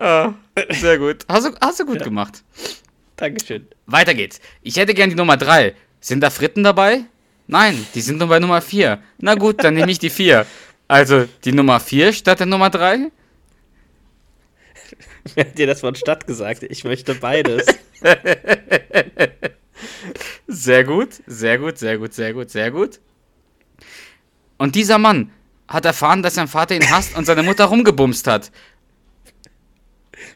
[0.01, 0.33] Ah,
[0.69, 1.25] sehr gut.
[1.29, 2.43] Hast du, hast du gut gemacht.
[3.15, 3.67] Dankeschön.
[3.85, 4.41] Weiter geht's.
[4.61, 5.75] Ich hätte gern die Nummer 3.
[5.99, 7.05] Sind da Fritten dabei?
[7.47, 9.01] Nein, die sind nur bei Nummer 4.
[9.19, 10.45] Na gut, dann nehme ich die 4.
[10.87, 13.11] Also die Nummer 4 statt der Nummer 3?
[15.35, 16.63] Wer hat dir das Wort Stadt gesagt?
[16.63, 17.65] Ich möchte beides.
[20.47, 22.99] Sehr gut, sehr gut, sehr gut, sehr gut, sehr gut.
[24.57, 25.31] Und dieser Mann
[25.67, 28.51] hat erfahren, dass sein Vater ihn hasst und seine Mutter rumgebumst hat.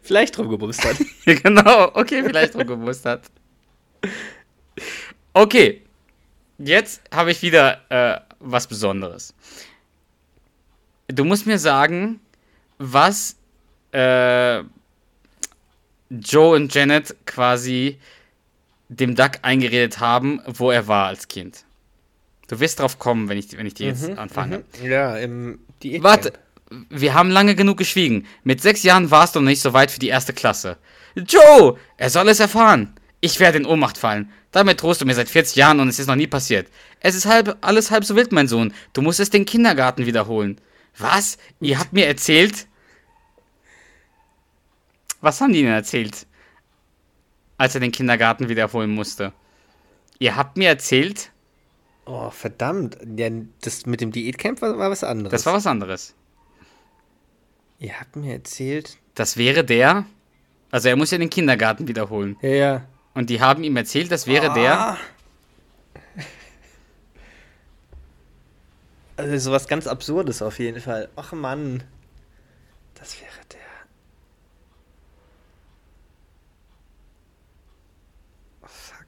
[0.06, 0.98] Vielleicht rumgebumst hat.
[1.26, 3.24] genau, okay, vielleicht rumgebumst hat.
[5.34, 5.82] Okay,
[6.60, 9.34] jetzt habe ich wieder äh, was Besonderes.
[11.08, 12.20] Du musst mir sagen,
[12.78, 13.36] was
[13.94, 14.60] äh,
[16.10, 18.00] Joe und Janet quasi
[18.90, 21.66] dem Duck eingeredet haben, wo er war als Kind.
[22.48, 24.64] Du wirst drauf kommen, wenn ich, wenn ich die jetzt anfange.
[24.84, 26.34] Ja, im Diät Warte,
[26.90, 28.26] wir haben lange genug geschwiegen.
[28.44, 30.78] Mit sechs Jahren warst du noch nicht so weit für die erste Klasse.
[31.16, 32.94] Joe, er soll es erfahren.
[33.22, 34.32] Ich werde in Ohnmacht fallen.
[34.52, 36.68] Damit drohst du mir seit 40 Jahren und es ist noch nie passiert.
[37.00, 38.74] Es ist halb, alles halb so wild, mein Sohn.
[38.94, 40.60] Du musst es den Kindergarten wiederholen.
[40.98, 41.38] Was?
[41.60, 42.68] Ihr habt mir erzählt?
[45.22, 46.26] Was haben die denn erzählt?
[47.58, 49.34] Als er den Kindergarten wiederholen musste.
[50.20, 51.32] Ihr habt mir erzählt,
[52.08, 52.98] Oh, verdammt.
[53.18, 53.30] Ja,
[53.62, 55.32] das mit dem Diätcamp war, war was anderes.
[55.32, 56.14] das war was anderes.
[57.80, 58.98] Ihr habt mir erzählt.
[59.16, 60.06] Das wäre der.
[60.72, 62.38] Also er muss ja den Kindergarten wiederholen.
[62.42, 62.86] Ja, ja.
[63.14, 64.80] Und die haben ihm erzählt, das wäre der.
[64.80, 64.98] Ah.
[69.18, 71.08] Also sowas ganz Absurdes auf jeden Fall.
[71.16, 71.86] Ach Mann.
[72.96, 73.60] Das wäre der.
[78.62, 79.06] Oh, fuck.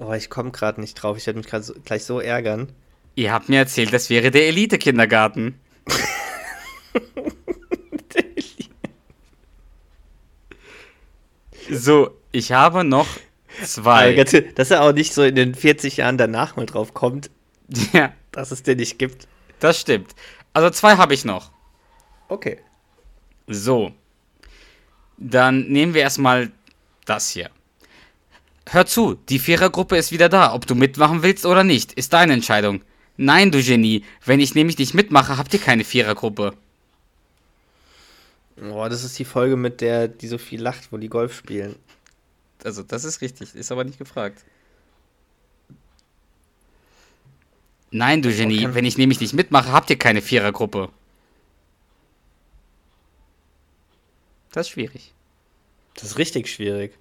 [0.00, 1.18] Oh, ich komme gerade nicht drauf.
[1.18, 2.72] Ich werde mich gerade so, gleich so ärgern.
[3.16, 5.60] Ihr habt mir erzählt, das wäre der Elite-Kindergarten.
[11.70, 13.06] so, ich habe noch
[13.64, 14.14] zwei.
[14.14, 17.30] ganz- Dass er auch nicht so in den 40 Jahren danach mal drauf kommt,
[17.92, 19.26] Ja, dass es den nicht gibt.
[19.60, 20.14] das stimmt.
[20.52, 21.50] Also zwei habe ich noch.
[22.28, 22.58] Okay.
[23.46, 23.92] So.
[25.18, 26.50] Dann nehmen wir erstmal
[27.04, 27.50] das hier.
[28.68, 30.52] Hör zu, die Vierergruppe ist wieder da.
[30.54, 32.82] Ob du mitmachen willst oder nicht, ist deine Entscheidung.
[33.16, 34.04] Nein, du Genie.
[34.24, 36.52] Wenn ich nämlich nicht mitmache, habt ihr keine Vierergruppe.
[38.56, 41.76] Boah, das ist die Folge mit der, die so viel lacht, wo die Golf spielen.
[42.64, 44.44] Also, das ist richtig, ist aber nicht gefragt.
[47.90, 50.88] Nein, du Genie, kann- wenn ich nämlich nicht mitmache, habt ihr keine Vierergruppe.
[54.52, 55.12] Das ist schwierig.
[55.94, 56.92] Das ist richtig schwierig.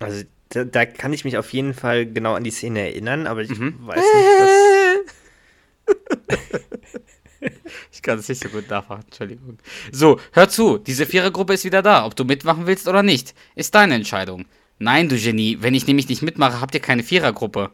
[0.00, 0.24] Also,
[0.56, 3.50] da, da kann ich mich auf jeden Fall genau an die Szene erinnern, aber ich
[3.50, 3.76] weiß nicht,
[4.40, 4.50] was.
[7.92, 9.58] Ich kann es nicht so gut nachmachen, Entschuldigung.
[9.92, 12.04] So, hör zu, diese Vierergruppe ist wieder da.
[12.04, 14.44] Ob du mitmachen willst oder nicht, ist deine Entscheidung.
[14.78, 17.70] Nein, du Genie, wenn ich nämlich nicht mitmache, habt ihr keine Vierergruppe.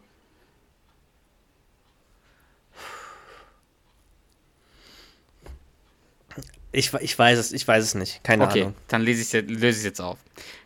[6.72, 8.24] Ich, ich weiß es, ich weiß es nicht.
[8.24, 8.74] Keine Okay, Ahnung.
[8.88, 10.18] dann lese ich es jetzt auf.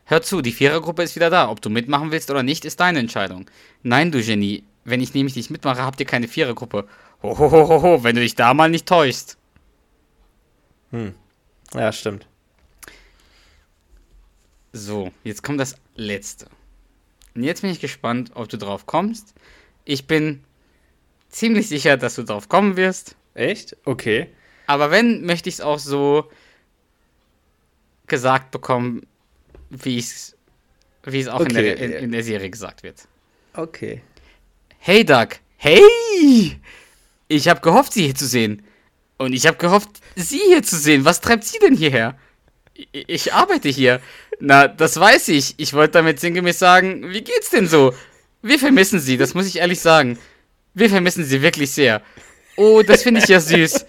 [0.09, 1.51] Hör zu, die Vierergruppe ist wieder da.
[1.51, 3.51] Ob du mitmachen willst oder nicht, ist deine Entscheidung.
[3.83, 6.89] Nein, du Genie, wenn ich nämlich nicht mitmache, habt ihr keine Vierergruppe.
[7.23, 9.37] Hohohoho, wenn du dich da mal nicht täuschst.
[11.75, 12.29] Ja, stimmt.
[14.73, 16.47] So, jetzt kommt das letzte.
[17.35, 19.35] Und jetzt bin ich gespannt, ob du drauf kommst.
[19.85, 20.45] Ich bin
[21.29, 23.17] ziemlich sicher, dass du drauf kommen wirst.
[23.35, 23.77] Echt?
[23.85, 24.29] Okay.
[24.69, 26.31] Aber wenn, möchte ich es auch so
[28.07, 29.05] gesagt bekommen,
[29.71, 30.37] wie es
[31.05, 33.07] wie es auch in, Okay, der, in, in der Serie gesagt wird.
[33.55, 34.03] Okay.
[34.79, 36.61] Hey Doug, hey!
[37.29, 38.65] Ich habe gehofft, Sie hier zu sehen.
[39.19, 41.05] Und ich habe gehofft, Sie hier zu sehen.
[41.05, 42.19] Was treibt Sie denn hierher?
[42.75, 44.01] Ich, ich arbeite hier.
[44.41, 45.55] Na, das weiß ich.
[45.59, 47.95] Ich wollte damit sinngemäß sagen, wie geht's denn so?
[48.43, 50.19] Wir vermissen Sie, das muss ich ehrlich sagen.
[50.75, 52.03] Wir vermissen Sie wirklich sehr.
[52.57, 53.87] Oh, das finde ich ja süß.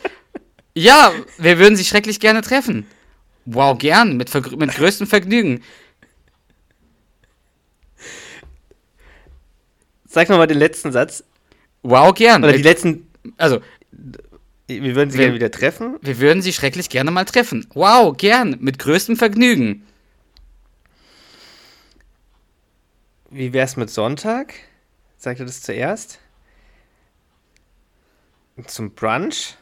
[0.73, 2.85] Ja, wir würden Sie schrecklich gerne treffen.
[3.49, 5.63] Wow, gern, mit, vergr- mit größtem Vergnügen.
[10.05, 11.23] Sag mal den letzten Satz.
[11.81, 12.43] Wow, gern.
[12.43, 13.07] Oder die letzten.
[13.37, 13.61] also,
[14.67, 15.97] Wir würden sie Wir- gerne wieder treffen.
[16.01, 17.65] Wir würden Sie schrecklich gerne mal treffen.
[17.73, 19.85] Wow, gern, mit größtem Vergnügen.
[23.29, 24.55] Wie wär's mit Sonntag?
[25.17, 26.19] Sagt er das zuerst?
[28.65, 29.55] Zum Brunch?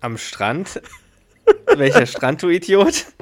[0.00, 0.80] Am Strand?
[1.66, 3.06] Welcher Strand, du Idiot?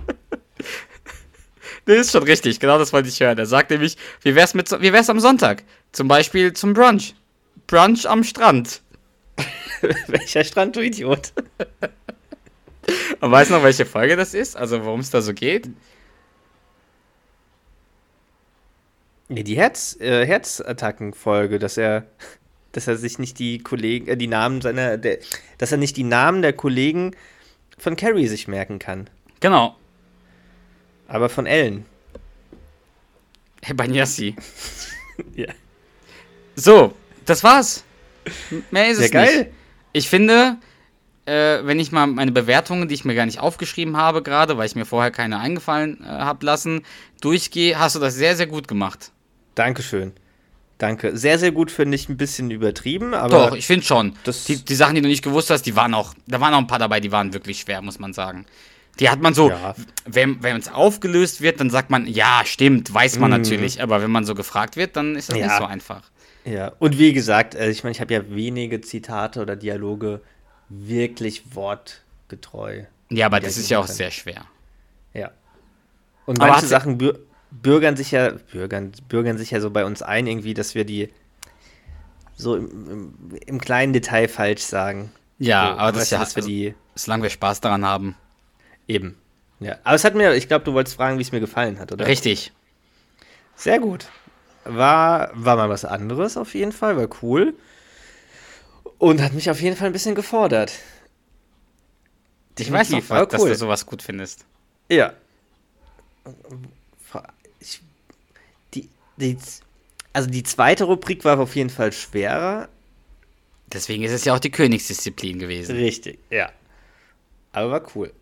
[1.85, 3.39] Das ist schon richtig, genau das wollte ich hören.
[3.39, 5.63] Er sagt nämlich, wie wär's, mit, wie wär's am Sonntag?
[5.93, 7.15] Zum Beispiel zum Brunch.
[7.67, 8.83] Brunch am Strand.
[10.07, 11.33] Welcher Strand, du Idiot?
[13.21, 14.55] Und weißt du noch, welche Folge das ist?
[14.55, 15.71] Also, worum es da so geht?
[19.29, 22.07] Nee, die Herz, äh, Herzattackenfolge, dass er,
[22.79, 25.19] dass er sich nicht die Kollegen, äh, die Namen seiner, der,
[25.59, 27.15] dass er nicht die Namen der Kollegen
[27.77, 29.11] von Carrie sich merken kann.
[29.41, 29.77] Genau.
[31.09, 31.85] Aber von Ellen.
[33.63, 34.35] Herr Banyassi.
[35.35, 35.49] Ja.
[36.55, 36.95] So,
[37.27, 37.83] das war's.
[38.71, 39.39] Mehr ist Sehr es geil.
[39.39, 39.51] nicht.
[39.93, 40.59] Ich finde,
[41.27, 44.67] äh, wenn ich mal meine Bewertungen, die ich mir gar nicht aufgeschrieben habe, gerade, weil
[44.67, 46.83] ich mir vorher keine eingefallen äh, habe lassen,
[47.21, 49.11] durchgehe, hast du das sehr, sehr gut gemacht.
[49.57, 50.13] Dankeschön.
[50.79, 51.17] Danke.
[51.17, 54.15] Sehr, sehr gut finde ich ein bisschen übertrieben, aber Doch, ich finde schon.
[54.47, 56.67] die, die Sachen, die du nicht gewusst hast, die waren auch, da waren auch ein
[56.69, 58.47] paar dabei, die waren wirklich schwer, muss man sagen.
[59.01, 59.75] Die hat man so, Ja.
[60.07, 63.39] wenn, es aufgelöst wird, dann sagt man, ja, stimmt, weiß man Mhm.
[63.39, 65.59] natürlich, aber wenn man so gefragt wird, dann ist das nicht Ja.
[65.59, 66.03] so einfach.
[66.45, 70.21] Ja, und wie gesagt, also ich meine, ich habe ja wenige Zitate oder Dialoge
[70.69, 72.85] wirklich wortgetreu.
[73.11, 73.97] Ja, aber das ist ja auch können.
[73.97, 74.45] sehr schwer.
[75.15, 75.31] Ja.
[76.27, 76.99] Und Aber manche Sachen
[77.51, 81.11] bürgern sich ja, bürgern, bürgern sich ja so bei uns ein, irgendwie, dass wir die
[82.37, 83.15] so im,
[83.47, 85.11] im, kleinen Detail falsch sagen.
[85.39, 88.17] Ja, so, aber das ist ja, dass wir also, die solange wir Spaß daran haben.
[88.87, 89.17] eben.
[89.61, 89.77] Ja.
[89.83, 92.07] Aber es hat mir, ich glaube, du wolltest fragen, wie es mir gefallen hat, oder?
[92.07, 92.53] Richtig.
[93.57, 94.07] Sehr gut.
[94.65, 97.55] War, war mal was anderes auf jeden Fall, war cool.
[98.99, 100.73] Und hat mich auf jeden Fall ein bisschen gefordert.
[102.59, 103.49] Ich weiß noch, Definitiv, war dass cool.
[103.51, 104.45] du sowas gut findest.
[104.89, 105.13] Ja.
[109.21, 109.37] Die,
[110.13, 112.69] also die zweite Rubrik war auf jeden Fall schwerer.
[113.73, 115.77] Deswegen ist es ja auch die Königsdisziplin gewesen.
[115.77, 116.51] Richtig, ja.
[117.53, 118.13] Aber war cool.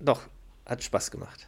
[0.00, 0.22] Doch,
[0.66, 1.46] hat Spaß gemacht.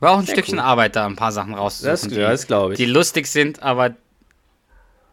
[0.00, 0.64] War auch ein Sehr Stückchen cool.
[0.64, 2.76] Arbeit, da ein paar Sachen rauszusuchen, Das, die, ja, das glaube ich.
[2.78, 3.94] die lustig sind, aber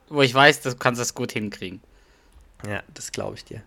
[0.07, 1.81] wo ich weiß, du kannst das gut hinkriegen.
[2.67, 3.61] ja, das glaube ich dir.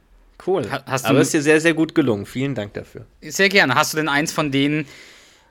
[0.44, 0.68] Cool.
[0.68, 2.26] Ha- hast du Aber ist dir sehr, sehr gut gelungen.
[2.26, 3.06] Vielen Dank dafür.
[3.20, 3.76] Sehr gerne.
[3.76, 4.88] Hast du denn eins von denen,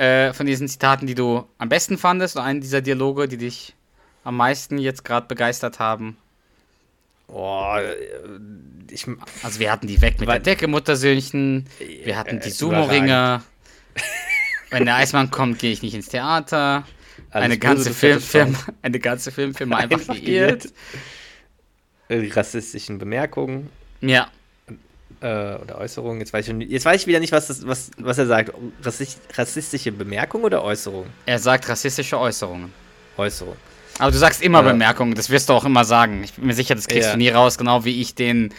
[0.01, 3.75] äh, von diesen Zitaten, die du am besten fandest, oder einen dieser Dialoge, die dich
[4.23, 6.17] am meisten jetzt gerade begeistert haben?
[7.27, 7.93] Oh, äh,
[8.91, 9.05] ich,
[9.43, 11.67] Also wir hatten die weg mit der Decke, Muttersöhnchen.
[12.03, 13.43] Wir hatten die äh, Sumo-Ringer.
[14.71, 16.87] Wenn der Eismann kommt, gehe ich nicht ins Theater.
[17.29, 20.73] Alles eine, ganze Filmfirma, eine ganze Filmfirma einfach, Einfach geirrt.
[22.09, 23.69] Die rassistischen Bemerkungen
[24.01, 24.29] Ja,
[25.21, 26.19] äh, oder Äußerungen.
[26.19, 28.51] Jetzt weiß, ich, jetzt weiß ich wieder nicht, was, das, was, was er sagt.
[28.83, 31.05] Rassist, rassistische Bemerkung oder Äußerung?
[31.25, 32.73] er sagt rassistische Äußerungen.
[33.17, 33.55] Äußerung.
[33.99, 34.71] Aber du sagst immer Ja.
[34.71, 36.23] Bemerkungen, das wirst du auch immer sagen.
[36.23, 37.11] Ich bin mir sicher, das kriegst Ja.
[37.13, 38.53] du nie raus, genau wie ich den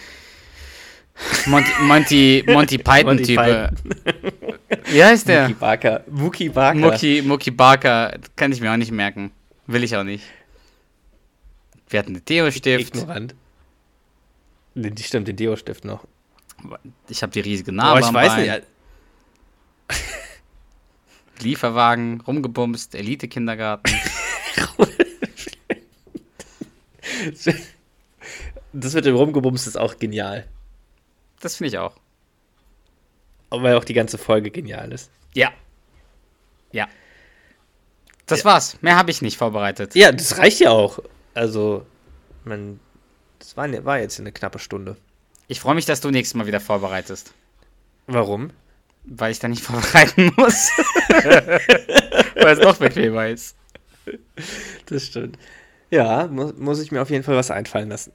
[1.47, 3.39] Monty, Monty, Monty Python-Typ.
[3.39, 3.77] Python.
[4.87, 5.49] Wie heißt der?
[5.49, 6.05] Muki Barker.
[6.11, 6.79] Muki Barker.
[6.79, 9.31] Mucki, Mucki Barker, kann ich mir auch nicht merken.
[9.67, 10.25] Will ich auch nicht.
[11.89, 12.97] Wir hatten den Deo-Stift.
[12.97, 13.35] Ignorant.
[14.75, 16.05] Die stimmt, den Deo-Stift noch.
[17.09, 18.51] Ich habe die riesige Aber Narbe ich am weiß Bein.
[18.51, 18.63] nicht.
[21.43, 23.93] Lieferwagen, rumgebumst, Elite-Kindergarten.
[28.73, 30.47] Das mit dem Rumgebums ist auch genial.
[31.41, 31.97] Das finde ich auch.
[33.51, 35.11] Weil auch die ganze Folge genial ist.
[35.35, 35.53] Ja.
[36.73, 36.89] Ja.
[38.27, 38.45] Das Ja.
[38.47, 38.79] war's.
[38.81, 39.95] Mehr habe ich nicht vorbereitet.
[39.95, 41.01] Ja, das reicht ja auch.
[41.35, 41.85] Also,
[42.45, 42.81] man,
[43.39, 44.97] das war, war jetzt eine knappe Stunde.
[45.53, 47.35] Ich freue mich, dass du nächstes Mal wieder vorbereitest.
[48.07, 48.53] Warum?
[49.05, 50.71] Weil ich da nicht vorbereiten muss.
[52.37, 53.55] Weil es noch bequemer ist.
[54.87, 55.37] Das stimmt.
[55.91, 58.13] Ja, muss, muss ich mir auf jeden Fall was einfallen lassen.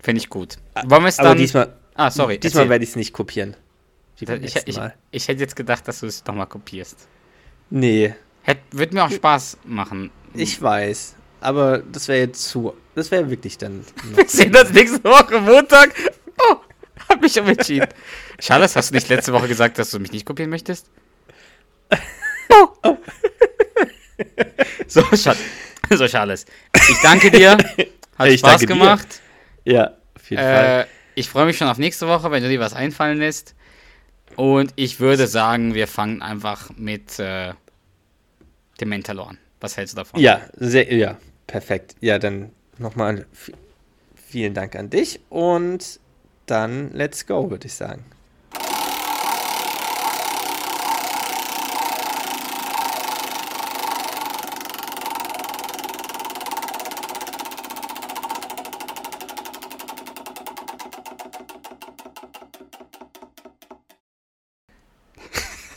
[0.00, 0.56] Finde ich gut.
[0.86, 1.38] Wollen wir es Aber dann.
[1.38, 2.40] diesmal, ah, sorry.
[2.40, 3.54] diesmal werde ich es nicht kopieren.
[4.18, 4.80] Ich, ich,
[5.12, 7.06] ich hätte jetzt gedacht, dass du es nochmal kopierst.
[7.70, 8.12] Nee,
[8.42, 10.10] Hätt, wird mir auch Spaß machen.
[10.34, 11.14] ich weiß.
[11.40, 12.74] Aber das wäre jetzt zu.
[12.96, 13.84] Das wäre wirklich dann.
[14.16, 15.94] Wir sehen uns nächste Woche Montag.
[16.40, 16.56] Oh,
[17.08, 17.88] hab mich umentschieden.
[18.38, 20.90] Charles, hast du nicht letzte Woche gesagt, dass du mich nicht kopieren möchtest?
[22.50, 22.96] Oh.
[24.86, 25.38] So, Charles.
[25.90, 26.46] So, Charles.
[26.88, 27.56] Ich danke dir.
[28.18, 28.74] Hat Ich Spaß danke dir.
[28.74, 29.20] gemacht.
[29.64, 30.80] ja, auf jeden Fall.
[30.82, 33.54] Äh, ich freue mich schon auf nächste Woche, wenn du dir was einfallen lässt.
[34.36, 37.52] Und ich würde sagen, wir fangen einfach mit äh,
[38.80, 39.38] dem Mentalor an.
[39.60, 40.20] Was hältst du davon?
[40.20, 41.16] Ja, sehr, ja,
[41.46, 41.94] perfekt.
[42.00, 43.54] Ja, dann nochmal vi-
[44.28, 46.00] vielen Dank an dich und
[46.46, 48.04] dann let's go, würde ich sagen.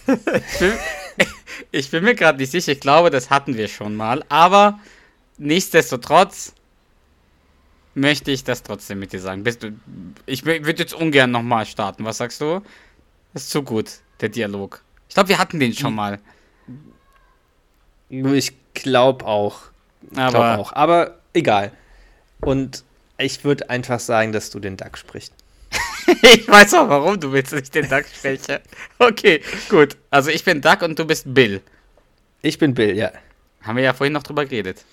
[1.71, 2.71] Ich bin mir gerade nicht sicher.
[2.71, 4.23] Ich glaube, das hatten wir schon mal.
[4.29, 4.79] Aber
[5.37, 6.53] nichtsdestotrotz
[7.99, 9.43] möchte ich das trotzdem mit dir sagen.
[10.25, 12.05] Ich würde jetzt ungern nochmal starten.
[12.05, 12.61] Was sagst du?
[13.33, 14.81] Das ist zu gut, der Dialog.
[15.07, 16.19] Ich glaube, wir hatten den schon mal.
[18.09, 19.61] Ich glaube auch.
[20.15, 20.73] Aber Glaub auch.
[20.73, 21.71] Aber egal.
[22.41, 22.83] Und
[23.17, 25.33] ich würde einfach sagen, dass du den Duck sprichst.
[26.21, 28.61] ich weiß auch, warum du willst, dass ich den Duck spreche.
[28.97, 29.97] Okay, gut.
[30.09, 31.61] Also ich bin Duck und du bist Bill.
[32.41, 33.11] Ich bin Bill, ja.
[33.61, 34.83] Haben wir ja vorhin noch drüber geredet.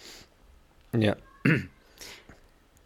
[0.93, 1.17] Ja.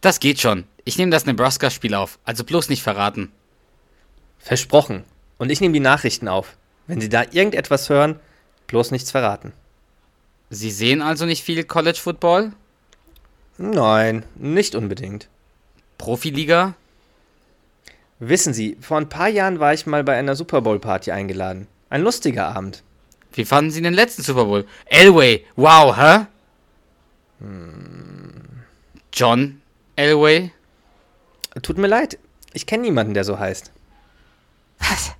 [0.01, 0.65] Das geht schon.
[0.83, 2.17] Ich nehme das Nebraska-Spiel auf.
[2.25, 3.31] Also bloß nicht verraten.
[4.39, 5.03] Versprochen.
[5.37, 6.57] Und ich nehme die Nachrichten auf.
[6.87, 8.19] Wenn Sie da irgendetwas hören,
[8.67, 9.53] bloß nichts verraten.
[10.49, 12.51] Sie sehen also nicht viel College Football?
[13.57, 15.29] Nein, nicht unbedingt.
[15.97, 16.73] Profiliga?
[18.19, 21.67] Wissen Sie, vor ein paar Jahren war ich mal bei einer Super Bowl Party eingeladen.
[21.89, 22.83] Ein lustiger Abend.
[23.33, 24.67] Wie fanden Sie den letzten Super Bowl?
[24.85, 26.25] Elway, wow, hä?
[29.13, 29.60] John
[30.01, 30.51] Elway?
[31.61, 32.17] Tut mir leid,
[32.53, 33.71] ich kenne niemanden, der so heißt.
[34.79, 35.13] Was?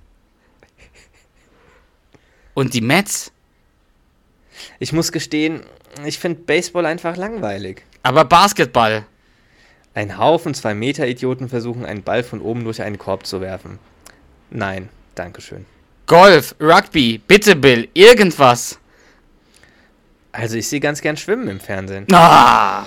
[2.54, 3.30] Und die Mets?
[4.80, 5.62] Ich muss gestehen,
[6.04, 7.82] ich finde Baseball einfach langweilig.
[8.02, 9.06] Aber Basketball.
[9.94, 13.78] Ein Haufen zwei Meter Idioten versuchen, einen Ball von oben durch einen Korb zu werfen.
[14.50, 15.64] Nein, Dankeschön.
[16.06, 18.78] Golf, Rugby, bitte Bill, irgendwas.
[20.32, 22.06] Also ich sehe ganz gern schwimmen im Fernsehen.
[22.12, 22.86] Ah!